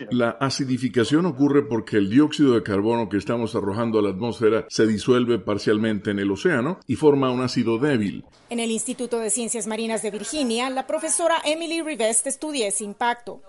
La 0.10 0.30
acidificación 0.32 1.28
ocurre 1.28 1.62
porque 1.62 1.98
el 1.98 2.10
dióxido 2.10 2.56
de 2.56 2.64
carbono 2.64 3.08
que 3.08 3.18
estamos 3.18 3.54
arrojando 3.54 4.00
a 4.00 4.02
la 4.02 4.10
atmósfera 4.10 4.66
se 4.68 4.88
disuelve 4.88 5.38
parcialmente 5.38 6.10
en 6.10 6.18
el 6.18 6.32
océano 6.32 6.80
y 6.88 6.96
forma 6.96 7.30
un 7.30 7.42
ácido 7.42 7.78
débil. 7.78 8.26
En 8.50 8.60
el 8.60 8.72
Instituto 8.72 9.20
de 9.20 9.30
Ciencias 9.30 9.68
Marinas 9.68 10.02
de 10.02 10.10
Virginia, 10.10 10.72
la 10.72 10.88
profesora 10.88 11.36
Emily 11.46 11.84
Rivest 11.84 12.26
estudia 12.26 12.68
ese 12.68 12.84
impacto. 12.84 13.44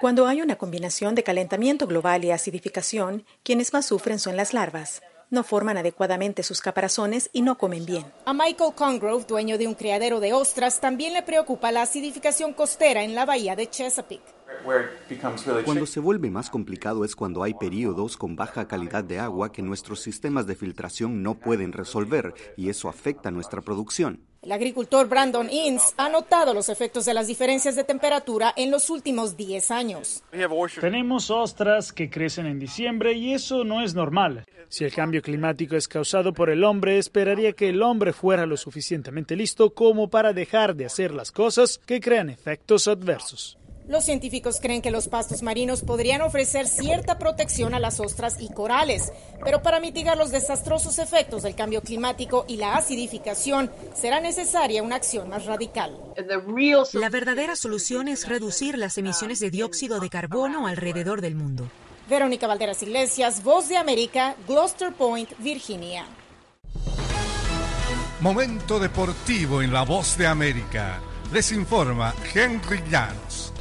Cuando 0.00 0.26
hay 0.26 0.42
una 0.42 0.56
combinación 0.56 1.14
de 1.14 1.22
calentamiento 1.22 1.86
global 1.86 2.24
y 2.24 2.32
acidificación, 2.32 3.24
quienes 3.44 3.72
más 3.72 3.86
sufren 3.86 4.18
son 4.18 4.36
las 4.36 4.54
larvas 4.54 5.02
no 5.32 5.42
forman 5.42 5.76
adecuadamente 5.76 6.42
sus 6.42 6.60
caparazones 6.60 7.30
y 7.32 7.42
no 7.42 7.58
comen 7.58 7.84
bien. 7.84 8.04
A 8.24 8.32
Michael 8.32 8.74
Congrove, 8.76 9.24
dueño 9.26 9.58
de 9.58 9.66
un 9.66 9.74
criadero 9.74 10.20
de 10.20 10.32
ostras, 10.32 10.80
también 10.80 11.14
le 11.14 11.22
preocupa 11.22 11.72
la 11.72 11.82
acidificación 11.82 12.52
costera 12.52 13.02
en 13.02 13.14
la 13.14 13.26
bahía 13.26 13.56
de 13.56 13.68
Chesapeake. 13.68 14.42
Cuando 15.64 15.86
se 15.86 15.98
vuelve 15.98 16.30
más 16.30 16.50
complicado 16.50 17.04
es 17.04 17.16
cuando 17.16 17.42
hay 17.42 17.54
periodos 17.54 18.16
con 18.16 18.36
baja 18.36 18.68
calidad 18.68 19.02
de 19.02 19.18
agua 19.18 19.50
que 19.50 19.62
nuestros 19.62 20.00
sistemas 20.00 20.46
de 20.46 20.54
filtración 20.54 21.22
no 21.22 21.34
pueden 21.34 21.72
resolver 21.72 22.34
y 22.56 22.68
eso 22.68 22.88
afecta 22.88 23.30
nuestra 23.30 23.60
producción. 23.60 24.20
El 24.42 24.50
agricultor 24.50 25.08
Brandon 25.08 25.48
Inns 25.48 25.94
ha 25.96 26.08
notado 26.08 26.52
los 26.52 26.68
efectos 26.68 27.04
de 27.04 27.14
las 27.14 27.28
diferencias 27.28 27.76
de 27.76 27.84
temperatura 27.84 28.52
en 28.56 28.72
los 28.72 28.90
últimos 28.90 29.36
10 29.36 29.70
años. 29.70 30.24
Tenemos 30.80 31.30
ostras 31.30 31.92
que 31.92 32.10
crecen 32.10 32.46
en 32.46 32.58
diciembre 32.58 33.12
y 33.12 33.34
eso 33.34 33.62
no 33.62 33.84
es 33.84 33.94
normal. 33.94 34.44
Si 34.68 34.84
el 34.84 34.92
cambio 34.92 35.22
climático 35.22 35.76
es 35.76 35.86
causado 35.86 36.32
por 36.32 36.50
el 36.50 36.64
hombre, 36.64 36.98
esperaría 36.98 37.52
que 37.52 37.68
el 37.68 37.82
hombre 37.82 38.12
fuera 38.12 38.44
lo 38.44 38.56
suficientemente 38.56 39.36
listo 39.36 39.74
como 39.74 40.10
para 40.10 40.32
dejar 40.32 40.74
de 40.74 40.86
hacer 40.86 41.14
las 41.14 41.30
cosas 41.30 41.78
que 41.78 42.00
crean 42.00 42.28
efectos 42.28 42.88
adversos. 42.88 43.58
Los 43.92 44.06
científicos 44.06 44.58
creen 44.58 44.80
que 44.80 44.90
los 44.90 45.08
pastos 45.08 45.42
marinos 45.42 45.82
podrían 45.82 46.22
ofrecer 46.22 46.66
cierta 46.66 47.18
protección 47.18 47.74
a 47.74 47.78
las 47.78 48.00
ostras 48.00 48.36
y 48.40 48.48
corales, 48.48 49.12
pero 49.44 49.60
para 49.60 49.80
mitigar 49.80 50.16
los 50.16 50.30
desastrosos 50.30 50.98
efectos 50.98 51.42
del 51.42 51.54
cambio 51.54 51.82
climático 51.82 52.46
y 52.48 52.56
la 52.56 52.76
acidificación 52.76 53.70
será 53.94 54.18
necesaria 54.18 54.82
una 54.82 54.96
acción 54.96 55.28
más 55.28 55.44
radical. 55.44 55.94
La 56.94 57.10
verdadera 57.10 57.54
solución 57.54 58.08
es 58.08 58.26
reducir 58.26 58.78
las 58.78 58.96
emisiones 58.96 59.40
de 59.40 59.50
dióxido 59.50 60.00
de 60.00 60.08
carbono 60.08 60.66
alrededor 60.66 61.20
del 61.20 61.34
mundo. 61.34 61.68
Verónica 62.08 62.46
Valderas 62.46 62.82
Iglesias, 62.82 63.42
Voz 63.42 63.68
de 63.68 63.76
América, 63.76 64.36
Gloucester 64.48 64.94
Point, 64.94 65.28
Virginia. 65.36 66.06
Momento 68.20 68.80
deportivo 68.80 69.60
en 69.60 69.70
la 69.70 69.82
Voz 69.82 70.16
de 70.16 70.26
América. 70.28 70.98
Les 71.32 71.50
informa 71.52 72.14
Henry 72.34 72.82
Llanos. 72.90 73.54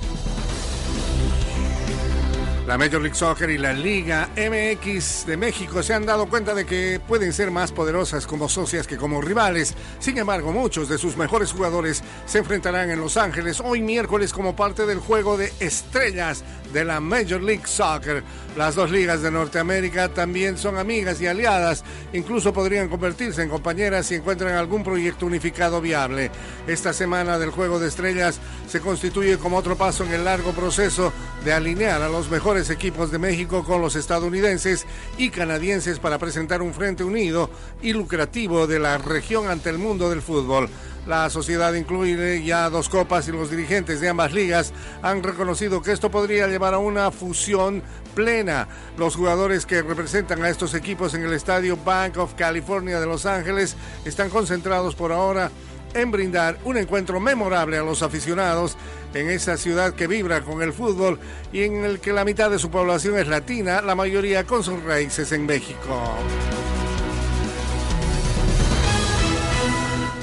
La 2.68 2.78
Major 2.78 3.02
League 3.02 3.16
Soccer 3.16 3.50
y 3.50 3.58
la 3.58 3.72
Liga 3.72 4.30
MX 4.36 5.26
de 5.26 5.38
México 5.38 5.82
se 5.82 5.94
han 5.94 6.06
dado 6.06 6.28
cuenta 6.28 6.54
de 6.54 6.66
que 6.66 7.00
pueden 7.08 7.32
ser 7.32 7.50
más 7.50 7.72
poderosas 7.72 8.28
como 8.28 8.50
socias 8.50 8.88
que 8.88 8.98
como 8.98 9.22
rivales. 9.22 9.74
Sin 10.00 10.18
embargo, 10.18 10.52
muchos 10.52 10.90
de 10.90 10.98
sus 10.98 11.16
mejores 11.16 11.54
jugadores 11.54 12.04
se 12.26 12.40
enfrentarán 12.40 12.92
en 12.92 13.00
Los 13.00 13.16
Ángeles 13.16 13.62
hoy 13.64 13.82
miércoles 13.82 14.34
como 14.34 14.56
parte 14.56 14.86
del 14.86 15.00
juego 15.00 15.38
de 15.38 15.54
estrellas 15.60 16.44
de 16.74 16.86
la 16.86 17.00
Major 17.00 17.42
League 17.42 17.66
Soccer. 17.66 18.24
Las 18.58 18.76
dos 18.76 18.92
ligas 18.92 19.22
de 19.22 19.32
Norteamérica 19.32 20.10
también 20.10 20.58
son 20.58 20.78
amigas 20.78 21.22
y 21.22 21.28
aliadas, 21.28 21.84
incluso 22.14 22.52
podrían 22.52 22.90
convertirse 22.90 23.42
en 23.42 23.50
compañeras 23.50 24.08
si 24.08 24.16
encuentran 24.16 24.56
algún 24.56 24.84
proyecto 24.84 25.26
unificado 25.26 25.80
viable. 25.80 26.32
Esta 26.68 26.94
semana 26.94 27.40
del 27.40 27.52
Juego 27.52 27.80
de 27.80 27.88
Estrellas 27.88 28.40
se 28.68 28.82
constituye 28.82 29.38
como 29.38 29.58
otro 29.58 29.78
paso 29.78 30.04
en 30.04 30.12
el 30.12 30.26
largo 30.26 30.52
proceso 30.52 31.14
de 31.46 31.54
alinear 31.54 32.02
a 32.02 32.10
los 32.10 32.30
mejores 32.30 32.70
equipos 32.70 33.12
de 33.12 33.20
México 33.20 33.64
con 33.64 33.82
los 33.82 33.96
estadounidenses 33.96 34.86
y 35.18 35.30
canadienses 35.30 36.00
para 36.00 36.18
presentar 36.18 36.62
un 36.62 36.74
frente 36.74 37.04
unido 37.04 37.50
y 37.82 37.94
lucrativo 37.94 38.68
de 38.68 38.80
la 38.80 38.98
región 38.98 39.48
ante 39.48 39.70
el 39.70 39.78
mundo 39.78 40.10
del 40.10 40.22
fútbol. 40.22 40.70
La 41.08 41.30
sociedad 41.32 41.74
incluye 41.74 42.44
ya 42.44 42.70
dos 42.70 42.88
copas 42.88 43.28
y 43.28 43.32
los 43.32 43.50
dirigentes 43.50 44.00
de 44.02 44.10
ambas 44.10 44.34
ligas 44.34 44.72
han 45.02 45.24
reconocido 45.24 45.82
que 45.82 45.92
esto 45.92 46.12
podría 46.12 46.48
llevar 46.48 46.76
a 46.76 46.80
una 46.80 47.10
fusión 47.10 47.82
plena. 48.14 48.68
Los 48.98 49.16
jugadores 49.16 49.66
que 49.66 49.82
representan 49.82 50.44
a 50.44 50.50
estos 50.50 50.76
equipos 50.76 51.16
en 51.16 51.24
el 51.24 51.34
estadio 51.34 51.76
Bank 51.84 52.18
of 52.18 52.36
California 52.36 53.00
de 53.00 53.08
Los 53.08 53.26
Ángeles 53.26 53.76
están 54.06 54.30
concentrados 54.30 54.94
por 54.94 55.12
ahora 55.12 55.50
en 55.94 56.12
brindar 56.12 56.58
un 56.64 56.78
encuentro 56.78 57.20
memorable 57.20 57.78
a 57.78 57.84
los 57.84 58.04
aficionados 58.04 58.78
en 59.14 59.30
esa 59.30 59.58
ciudad 59.58 59.94
que 59.94 60.08
vibra 60.08 60.42
con 60.42 60.62
el 60.62 60.72
fútbol 60.72 61.20
y 61.52 61.64
en 61.64 61.84
el 61.84 62.00
que 62.00 62.14
la 62.14 62.24
mitad 62.24 62.50
de 62.50 62.60
su 62.60 62.70
población 62.70 63.18
es 63.18 63.28
latina, 63.28 63.82
la 63.82 63.96
mayoría 63.96 64.46
con 64.46 64.64
sus 64.64 64.82
raíces 64.84 65.32
en 65.32 65.46
México. 65.48 66.16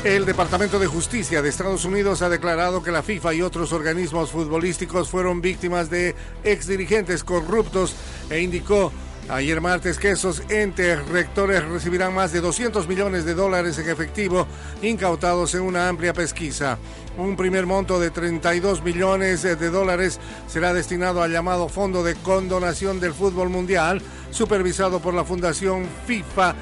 El 0.09 0.25
Departamento 0.25 0.79
de 0.79 0.87
Justicia 0.87 1.43
de 1.43 1.51
Estados 1.51 1.85
Unidos 1.85 2.23
ha 2.23 2.31
declarado 2.31 2.83
que 2.83 2.91
la 2.91 3.03
FIFA 3.03 3.35
y 3.35 3.43
otros 3.43 3.75
organismos 3.75 4.31
futbolísticos 4.31 5.11
fueron 5.11 5.43
víctimas 5.43 5.91
de 5.91 6.15
exdirigentes 6.45 7.23
corruptos 7.23 7.95
e 8.31 8.41
indicó 8.41 8.91
ayer 9.29 9.61
martes 9.61 9.99
que 9.99 10.13
esos 10.13 10.43
entes 10.49 11.07
rectores 11.09 11.63
recibirán 11.63 12.15
más 12.15 12.33
de 12.33 12.41
200 12.41 12.89
millones 12.89 13.27
de 13.27 13.35
dólares 13.35 13.79
en 13.79 13.91
efectivo 13.91 14.47
incautados 14.81 15.55
en 15.55 15.61
una 15.61 15.91
amplia 15.91 16.15
pesquisa. 16.15 16.79
Un 17.19 17.37
primer 17.37 17.67
monto 17.67 18.01
de 18.01 18.11
32 18.11 18.83
millones 18.83 19.43
de 19.43 19.71
dólares 19.71 20.21
será 20.47 20.73
destinado 20.73 21.23
al 21.23 21.33
llamado 21.33 21.69
Fondo 21.69 22.03
de 22.03 22.15
Condonación 22.15 22.99
del 22.99 23.13
Fútbol 23.13 23.51
Mundial, 23.51 24.01
supervisado 24.31 25.01
por 25.01 25.13
la 25.13 25.25
Fundación 25.25 25.85
FIFA 26.07 26.55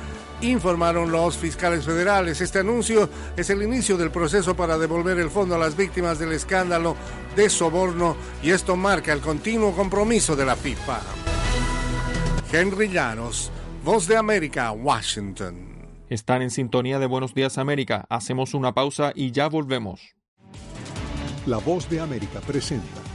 informaron 0.42 1.11
los 1.11 1.37
fiscales 1.37 1.85
federales. 1.85 2.40
Este 2.40 2.61
anuncio 2.61 3.09
es 3.37 3.51
el 3.51 3.62
inicio 3.62 3.96
del 3.96 4.11
proceso 4.11 4.57
para 4.57 4.79
devolver 4.79 5.18
el 5.18 5.31
fondo 5.31 5.55
a 5.55 5.59
las 5.59 5.77
víctimas 5.77 6.18
del 6.18 6.33
escándalo 6.33 6.96
de 7.35 7.49
soborno 7.51 8.16
y 8.42 8.51
esto 8.51 8.77
marca 8.77 9.12
el 9.12 9.20
continuo 9.20 9.72
compromiso 9.72 10.37
de 10.37 10.46
la 10.46 10.57
FIFA. 10.57 11.01
Henry 12.53 12.88
Llanos, 12.88 13.51
Voz 13.85 14.07
de 14.07 14.16
América, 14.16 14.72
Washington. 14.72 15.66
Están 16.09 16.42
en 16.42 16.51
sintonía 16.51 16.99
de 16.99 17.07
Buenos 17.07 17.35
Días 17.35 17.59
América. 17.59 18.07
Hacemos 18.09 18.55
una 18.55 18.72
pausa 18.72 19.12
y 19.14 19.33
ya 19.33 19.49
volvemos. 19.49 20.14
La 21.46 21.59
Voz 21.59 21.88
de 21.90 22.01
América 22.01 22.40
presenta 22.40 23.05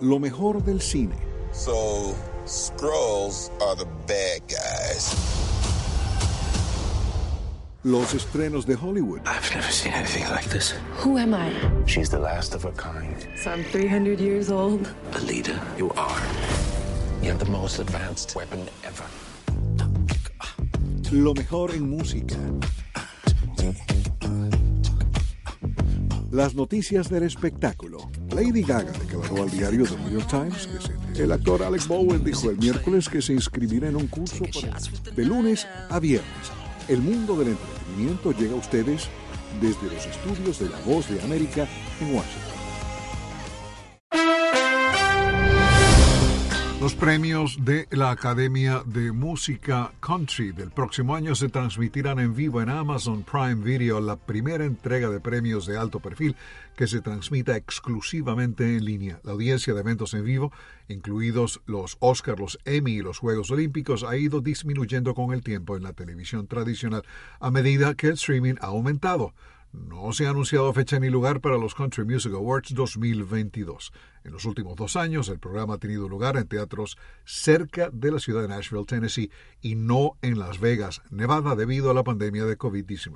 lo 0.00 0.18
mejor 0.18 0.62
del 0.64 0.80
cine. 0.80 1.16
So, 1.52 2.14
Skrulls 2.46 3.50
are 3.60 3.76
the 3.76 3.86
bad 4.06 4.40
guys. 4.48 5.14
Los 7.82 8.12
estrenos 8.14 8.66
de 8.66 8.76
Hollywood. 8.76 9.20
I've 9.26 9.54
never 9.54 9.70
seen 9.70 9.92
anything 9.92 10.24
like 10.30 10.48
this. 10.50 10.74
Who 10.98 11.16
am 11.16 11.34
I? 11.34 11.50
She's 11.86 12.10
the 12.10 12.18
last 12.18 12.54
of 12.54 12.62
her 12.62 12.72
kind. 12.72 13.26
So 13.36 13.50
I'm 13.50 13.64
300 13.64 14.20
years 14.20 14.50
old. 14.50 14.92
A 15.14 15.20
leader, 15.20 15.58
you 15.78 15.90
are. 15.96 16.20
You 17.22 17.30
have 17.30 17.38
the 17.38 17.50
most 17.50 17.78
advanced 17.78 18.34
weapon 18.36 18.68
ever. 18.84 19.04
Lo 21.10 21.34
mejor 21.34 21.72
en 21.72 21.88
música. 21.88 22.36
Las 26.30 26.54
noticias 26.54 27.08
del 27.08 27.24
espectáculo. 27.24 28.10
Lady 28.34 28.62
Gaga 28.62 28.92
declaró 28.92 29.42
al 29.42 29.50
diario 29.50 29.84
The 29.84 29.96
New 29.96 30.10
York 30.10 30.28
Times 30.28 30.68
que 31.14 31.22
el 31.24 31.32
actor 31.32 31.62
Alex 31.62 31.88
Bowen 31.88 32.24
dijo 32.24 32.50
el 32.50 32.58
miércoles 32.58 33.08
que 33.08 33.20
se 33.20 33.32
inscribirá 33.32 33.88
en 33.88 33.96
un 33.96 34.06
curso 34.06 34.44
de 35.14 35.24
lunes 35.24 35.66
a 35.88 35.98
viernes. 35.98 36.52
El 36.88 37.00
mundo 37.00 37.36
del 37.36 37.48
entretenimiento 37.48 38.32
llega 38.32 38.52
a 38.52 38.58
ustedes 38.58 39.08
desde 39.60 39.94
los 39.94 40.06
estudios 40.06 40.58
de 40.60 40.68
La 40.68 40.78
Voz 40.80 41.08
de 41.08 41.20
América 41.22 41.68
en 42.00 42.14
Washington. 42.14 42.49
Los 46.80 46.94
premios 46.94 47.62
de 47.62 47.86
la 47.90 48.10
Academia 48.10 48.82
de 48.86 49.12
Música 49.12 49.92
Country 50.00 50.52
del 50.52 50.70
próximo 50.70 51.14
año 51.14 51.34
se 51.34 51.50
transmitirán 51.50 52.18
en 52.18 52.34
vivo 52.34 52.62
en 52.62 52.70
Amazon 52.70 53.22
Prime 53.22 53.56
Video, 53.56 54.00
la 54.00 54.16
primera 54.16 54.64
entrega 54.64 55.10
de 55.10 55.20
premios 55.20 55.66
de 55.66 55.76
alto 55.76 56.00
perfil 56.00 56.36
que 56.74 56.86
se 56.86 57.02
transmita 57.02 57.54
exclusivamente 57.54 58.78
en 58.78 58.86
línea. 58.86 59.20
La 59.24 59.32
audiencia 59.32 59.74
de 59.74 59.80
eventos 59.80 60.14
en 60.14 60.24
vivo, 60.24 60.52
incluidos 60.88 61.60
los 61.66 61.98
Oscars, 62.00 62.40
los 62.40 62.58
Emmy 62.64 62.92
y 62.92 63.02
los 63.02 63.18
Juegos 63.18 63.50
Olímpicos, 63.50 64.02
ha 64.02 64.16
ido 64.16 64.40
disminuyendo 64.40 65.14
con 65.14 65.34
el 65.34 65.42
tiempo 65.42 65.76
en 65.76 65.82
la 65.82 65.92
televisión 65.92 66.46
tradicional 66.46 67.02
a 67.40 67.50
medida 67.50 67.94
que 67.94 68.06
el 68.06 68.14
streaming 68.14 68.54
ha 68.62 68.68
aumentado. 68.68 69.34
No 69.72 70.12
se 70.12 70.26
ha 70.26 70.30
anunciado 70.30 70.72
fecha 70.72 70.98
ni 70.98 71.10
lugar 71.10 71.40
para 71.40 71.56
los 71.56 71.76
Country 71.76 72.04
Music 72.04 72.32
Awards 72.32 72.74
2022. 72.74 73.92
En 74.24 74.32
los 74.32 74.44
últimos 74.44 74.74
dos 74.74 74.96
años, 74.96 75.28
el 75.28 75.38
programa 75.38 75.74
ha 75.74 75.78
tenido 75.78 76.08
lugar 76.08 76.36
en 76.36 76.48
teatros 76.48 76.98
cerca 77.24 77.88
de 77.92 78.10
la 78.10 78.18
ciudad 78.18 78.42
de 78.42 78.48
Nashville, 78.48 78.84
Tennessee, 78.84 79.30
y 79.60 79.76
no 79.76 80.16
en 80.22 80.40
Las 80.40 80.58
Vegas, 80.58 81.02
Nevada, 81.10 81.54
debido 81.54 81.88
a 81.88 81.94
la 81.94 82.02
pandemia 82.02 82.46
de 82.46 82.58
COVID-19. 82.58 83.10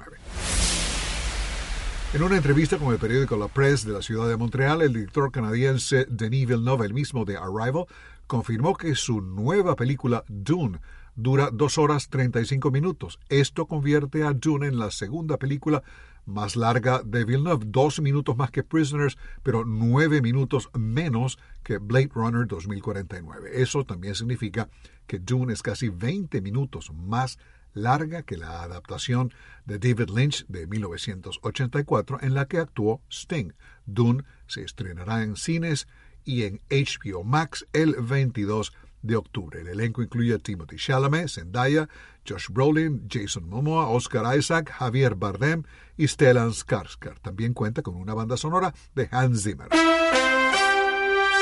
En 2.13 2.23
una 2.23 2.37
entrevista 2.37 2.79
con 2.79 2.93
el 2.93 3.01
periódico 3.01 3.37
La 3.37 3.49
Presse 3.49 3.89
de 3.89 3.95
la 3.95 4.03
ciudad 4.03 4.29
de 4.29 4.37
Montreal, 4.37 4.83
el 4.83 4.93
director 4.93 5.33
canadiense 5.33 6.07
Denis 6.09 6.47
Villeneuve, 6.47 6.87
el 6.87 6.95
mismo 6.95 7.25
de 7.25 7.37
Arrival, 7.37 7.87
confirmó 8.29 8.77
que 8.77 8.95
su 8.95 9.21
nueva 9.21 9.75
película 9.75 10.23
Dune 10.29 10.79
dura 11.17 11.51
dos 11.53 11.79
horas 11.79 12.09
35 12.09 12.71
minutos. 12.71 13.19
Esto 13.29 13.67
convierte 13.67 14.23
a 14.23 14.33
Dune 14.33 14.69
en 14.69 14.79
la 14.79 14.93
segunda 14.93 15.37
película 15.37 15.83
más 16.27 16.57
larga 16.57 17.03
de 17.05 17.25
Villeneuve, 17.25 17.65
dos 17.67 18.01
minutos 18.01 18.37
más 18.37 18.51
que 18.51 18.63
Prisoners, 18.63 19.17
pero 19.43 19.65
nueve 19.65 20.23
minutos 20.23 20.71
menos 20.75 21.39
que 21.63 21.79
Blade 21.79 22.11
Runner 22.15 22.47
2049. 22.47 23.51
Eso 23.63 23.85
también 23.85 24.15
significa 24.15 24.69
que 25.07 25.19
Dune 25.19 25.53
es 25.53 25.63
casi 25.63 25.89
20 25.89 26.41
minutos 26.41 26.93
más 26.93 27.39
larga 27.75 28.23
que 28.23 28.37
la 28.37 28.63
adaptación 28.63 29.33
de 29.67 29.79
David 29.79 30.11
Lynch 30.15 30.47
de 30.47 30.67
1984 30.67 32.19
en 32.23 32.35
la 32.35 32.47
que 32.47 32.59
actuó 32.59 33.01
Sting. 33.11 33.53
Dune 33.85 34.25
se 34.47 34.63
estrenará 34.63 35.23
en 35.23 35.37
cines 35.37 35.89
y 36.25 36.45
en 36.45 36.61
HBO 36.71 37.25
Max 37.25 37.67
el 37.73 37.97
22 37.97 38.73
de 39.05 39.17
octubre. 39.17 39.61
El 39.61 39.69
elenco 39.69 40.03
incluye 40.03 40.35
a 40.35 40.39
Timothy 40.39 40.77
Chalamet, 40.77 41.29
Zendaya, 41.29 41.89
Josh 42.27 42.49
Brolin, 42.49 43.07
Jason 43.09 43.49
Momoa, 43.49 43.89
Oscar 43.89 44.37
Isaac, 44.37 44.71
Javier 44.71 45.15
Bardem 45.15 45.63
y 45.97 46.09
Stellan 46.09 46.51
Skarsgård. 46.51 47.21
También 47.21 47.53
cuenta 47.53 47.83
con 47.83 47.97
una 47.97 48.15
banda 48.15 48.37
sonora 48.37 48.75
de 48.95 49.09
Hans 49.13 49.45
Zimmer. 49.45 49.69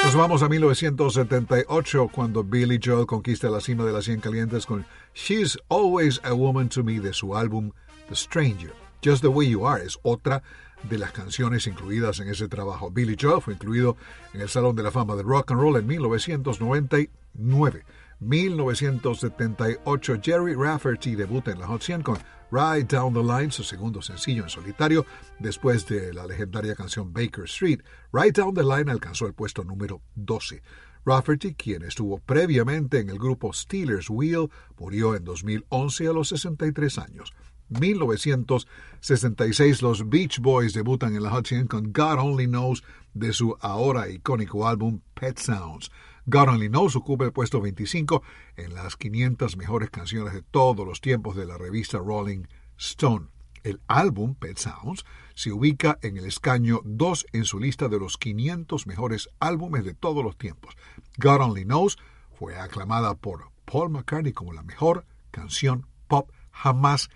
Nos 0.05 0.17
vamos 0.17 0.43
a 0.43 0.49
1978 0.49 2.09
cuando 2.13 2.43
Billy 2.43 2.81
Joel 2.83 3.07
conquista 3.07 3.49
la 3.49 3.61
cima 3.61 3.85
de 3.85 3.93
las 3.93 4.05
100 4.05 4.21
calientes 4.21 4.67
con 4.67 4.85
She's 5.15 5.57
Always 5.69 6.21
a 6.25 6.33
Woman 6.33 6.69
to 6.71 6.83
Me 6.83 6.99
de 6.99 7.13
su 7.13 7.37
álbum 7.37 7.71
The 8.09 8.17
Stranger. 8.17 8.73
Just 9.05 9.23
the 9.23 9.29
Way 9.29 9.51
You 9.51 9.67
Are 9.67 9.85
es 9.85 9.99
otra 10.03 10.43
de 10.89 10.99
las 10.99 11.13
canciones 11.13 11.67
incluidas 11.67 12.21
en 12.21 12.29
ese 12.29 12.49
trabajo. 12.49 12.91
Billy 12.91 13.17
Joel 13.21 13.43
fue 13.43 13.53
incluido 13.55 13.97
en 14.33 14.41
el 14.41 14.49
Salón 14.49 14.77
de 14.77 14.83
la 14.83 14.91
Fama 14.91 15.15
de 15.17 15.23
Rock 15.23 15.53
and 15.53 15.61
Roll 15.61 15.77
en 15.77 15.87
1999. 15.87 17.85
1978, 18.21 20.21
Jerry 20.23 20.55
Rafferty 20.55 21.17
debuta 21.17 21.51
en 21.51 21.59
la 21.59 21.67
Hot 21.67 21.83
100 21.83 22.03
con 22.03 22.19
Ride 22.53 22.85
Down 22.85 23.15
the 23.15 23.23
Line, 23.23 23.51
su 23.51 23.65
segundo 23.65 24.03
sencillo 24.03 24.45
en 24.45 24.51
solitario, 24.51 25.07
después 25.39 25.87
de 25.87 26.13
la 26.13 26.27
legendaria 26.27 26.75
canción 26.75 27.13
Baker 27.13 27.45
Street. 27.45 27.81
Ride 28.13 28.33
Down 28.33 28.55
the 28.55 28.63
Line 28.63 28.93
alcanzó 28.93 29.27
el 29.27 29.35
puesto 29.35 29.65
número 29.65 30.03
12. 30.15 30.63
Rafferty, 31.05 31.55
quien 31.55 31.83
estuvo 31.83 32.19
previamente 32.19 33.01
en 33.01 33.11
el 33.11 33.19
grupo 33.19 33.53
Steelers 33.53 34.09
Wheel, 34.09 34.51
murió 34.79 35.17
en 35.17 35.25
2011 35.25 36.07
a 36.07 36.13
los 36.13 36.29
63 36.29 36.99
años. 36.99 37.33
1966 37.81 39.83
los 39.83 40.09
Beach 40.09 40.41
Boys 40.41 40.73
debutan 40.73 41.15
en 41.15 41.23
la 41.23 41.31
Hot 41.31 41.47
100 41.47 41.67
con 41.67 41.93
God 41.93 42.19
Only 42.19 42.47
Knows 42.47 42.83
de 43.15 43.33
su 43.33 43.57
ahora 43.61 44.09
icónico 44.09 44.67
álbum 44.67 45.01
Pet 45.15 45.39
Sounds. 45.39 45.91
God 46.27 46.51
Only 46.51 46.69
Knows 46.69 46.97
ocupa 46.97 47.25
el 47.25 47.33
puesto 47.33 47.61
25 47.61 48.23
en 48.57 48.75
las 48.75 48.97
500 48.97 49.57
mejores 49.57 49.91
canciones 49.91 50.35
de 50.35 50.43
todos 50.43 50.87
los 50.87 51.01
tiempos 51.01 51.37
de 51.37 51.47
la 51.47 51.59
revista 51.59 51.99
Rolling 51.99 52.45
Stone. 52.79 53.27
El 53.65 53.81
álbum 53.87 54.35
Pet 54.35 54.59
Sounds 54.59 55.05
se 55.35 55.53
ubica 55.53 55.99
en 56.03 56.17
el 56.17 56.27
escaño 56.27 56.81
2 56.85 57.27
en 57.33 57.45
su 57.45 57.59
lista 57.59 57.89
de 57.89 57.99
los 57.99 58.19
500 58.19 58.87
mejores 58.87 59.29
álbumes 59.41 59.85
de 59.85 59.95
todos 59.95 60.25
los 60.25 60.37
tiempos. 60.37 60.77
God 61.19 61.41
Only 61.41 61.65
Knows 61.65 61.99
fue 62.39 62.57
aclamada 62.57 63.15
por 63.15 63.51
Paul 63.65 63.91
McCartney 63.91 64.33
como 64.33 64.53
la 64.53 64.63
mejor 64.63 65.05
canción 65.31 65.87
pop 66.09 66.31
jamás 66.51 67.09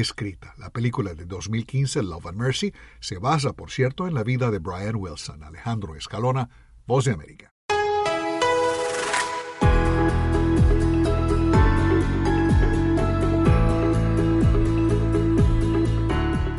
escrita. 0.00 0.54
La 0.58 0.70
película 0.70 1.14
de 1.14 1.24
2015, 1.24 2.02
Love 2.02 2.26
and 2.26 2.38
Mercy, 2.38 2.72
se 3.00 3.18
basa, 3.18 3.54
por 3.54 3.70
cierto, 3.70 4.06
en 4.06 4.14
la 4.14 4.22
vida 4.22 4.50
de 4.50 4.58
Brian 4.58 4.96
Wilson. 4.96 5.42
Alejandro 5.42 5.96
Escalona, 5.96 6.48
Voz 6.86 7.06
de 7.06 7.12
América. 7.12 7.50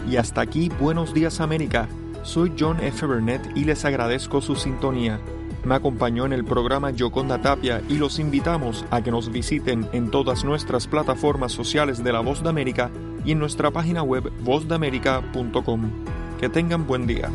Y 0.09 0.15
hasta 0.15 0.41
aquí, 0.41 0.69
Buenos 0.79 1.13
Días 1.13 1.41
América. 1.41 1.87
Soy 2.23 2.53
John 2.57 2.79
F. 2.81 3.05
Burnett 3.05 3.55
y 3.55 3.65
les 3.65 3.85
agradezco 3.85 4.41
su 4.41 4.55
sintonía. 4.55 5.19
Me 5.63 5.75
acompañó 5.75 6.25
en 6.25 6.33
el 6.33 6.45
programa 6.45 6.91
Yoconda 6.91 7.41
Tapia 7.41 7.81
y 7.89 7.95
los 7.95 8.19
invitamos 8.19 8.85
a 8.89 9.01
que 9.01 9.11
nos 9.11 9.29
visiten 9.29 9.87
en 9.91 10.09
todas 10.09 10.43
nuestras 10.45 10.87
plataformas 10.87 11.51
sociales 11.51 12.03
de 12.03 12.13
La 12.13 12.21
Voz 12.21 12.41
de 12.41 12.49
América 12.49 12.89
y 13.25 13.31
en 13.31 13.39
nuestra 13.39 13.71
página 13.71 14.03
web 14.03 14.31
vozdeamerica.com. 14.41 15.91
Que 16.39 16.49
tengan 16.49 16.85
buen 16.85 17.07
día. 17.07 17.29